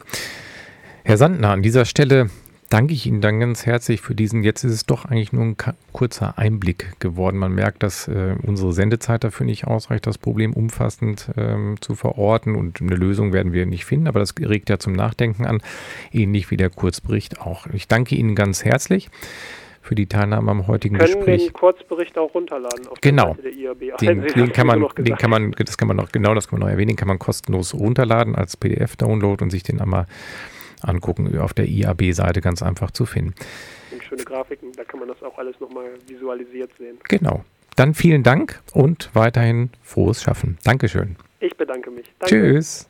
[1.04, 2.30] Herr Sandner, an dieser Stelle
[2.70, 4.42] danke ich Ihnen dann ganz herzlich für diesen.
[4.42, 5.56] Jetzt ist es doch eigentlich nur ein
[5.92, 7.36] kurzer Einblick geworden.
[7.36, 12.56] Man merkt, dass äh, unsere Sendezeit dafür nicht ausreicht, das Problem umfassend ähm, zu verorten.
[12.56, 15.62] Und eine Lösung werden wir nicht finden, aber das regt ja zum Nachdenken an,
[16.10, 17.66] ähnlich wie der Kurzbericht auch.
[17.72, 19.10] Ich danke Ihnen ganz herzlich
[19.84, 21.44] für die Teilnahme am heutigen Können Gespräch.
[21.44, 23.34] den Kurzbericht auch runterladen auf genau.
[23.34, 23.98] der IAB.
[23.98, 26.66] Den, den kann man, den kann man, das kann man noch, genau, das kann man
[26.66, 30.06] noch erwähnen, den kann man kostenlos runterladen als PDF-Download und sich den einmal
[30.80, 33.34] angucken, auf der IAB-Seite ganz einfach zu finden.
[33.92, 36.96] Und schöne Grafiken, da kann man das auch alles nochmal visualisiert sehen.
[37.08, 37.44] Genau.
[37.76, 40.58] Dann vielen Dank und weiterhin frohes Schaffen.
[40.64, 41.16] Dankeschön.
[41.40, 42.06] Ich bedanke mich.
[42.20, 42.34] Danke.
[42.34, 42.88] Tschüss.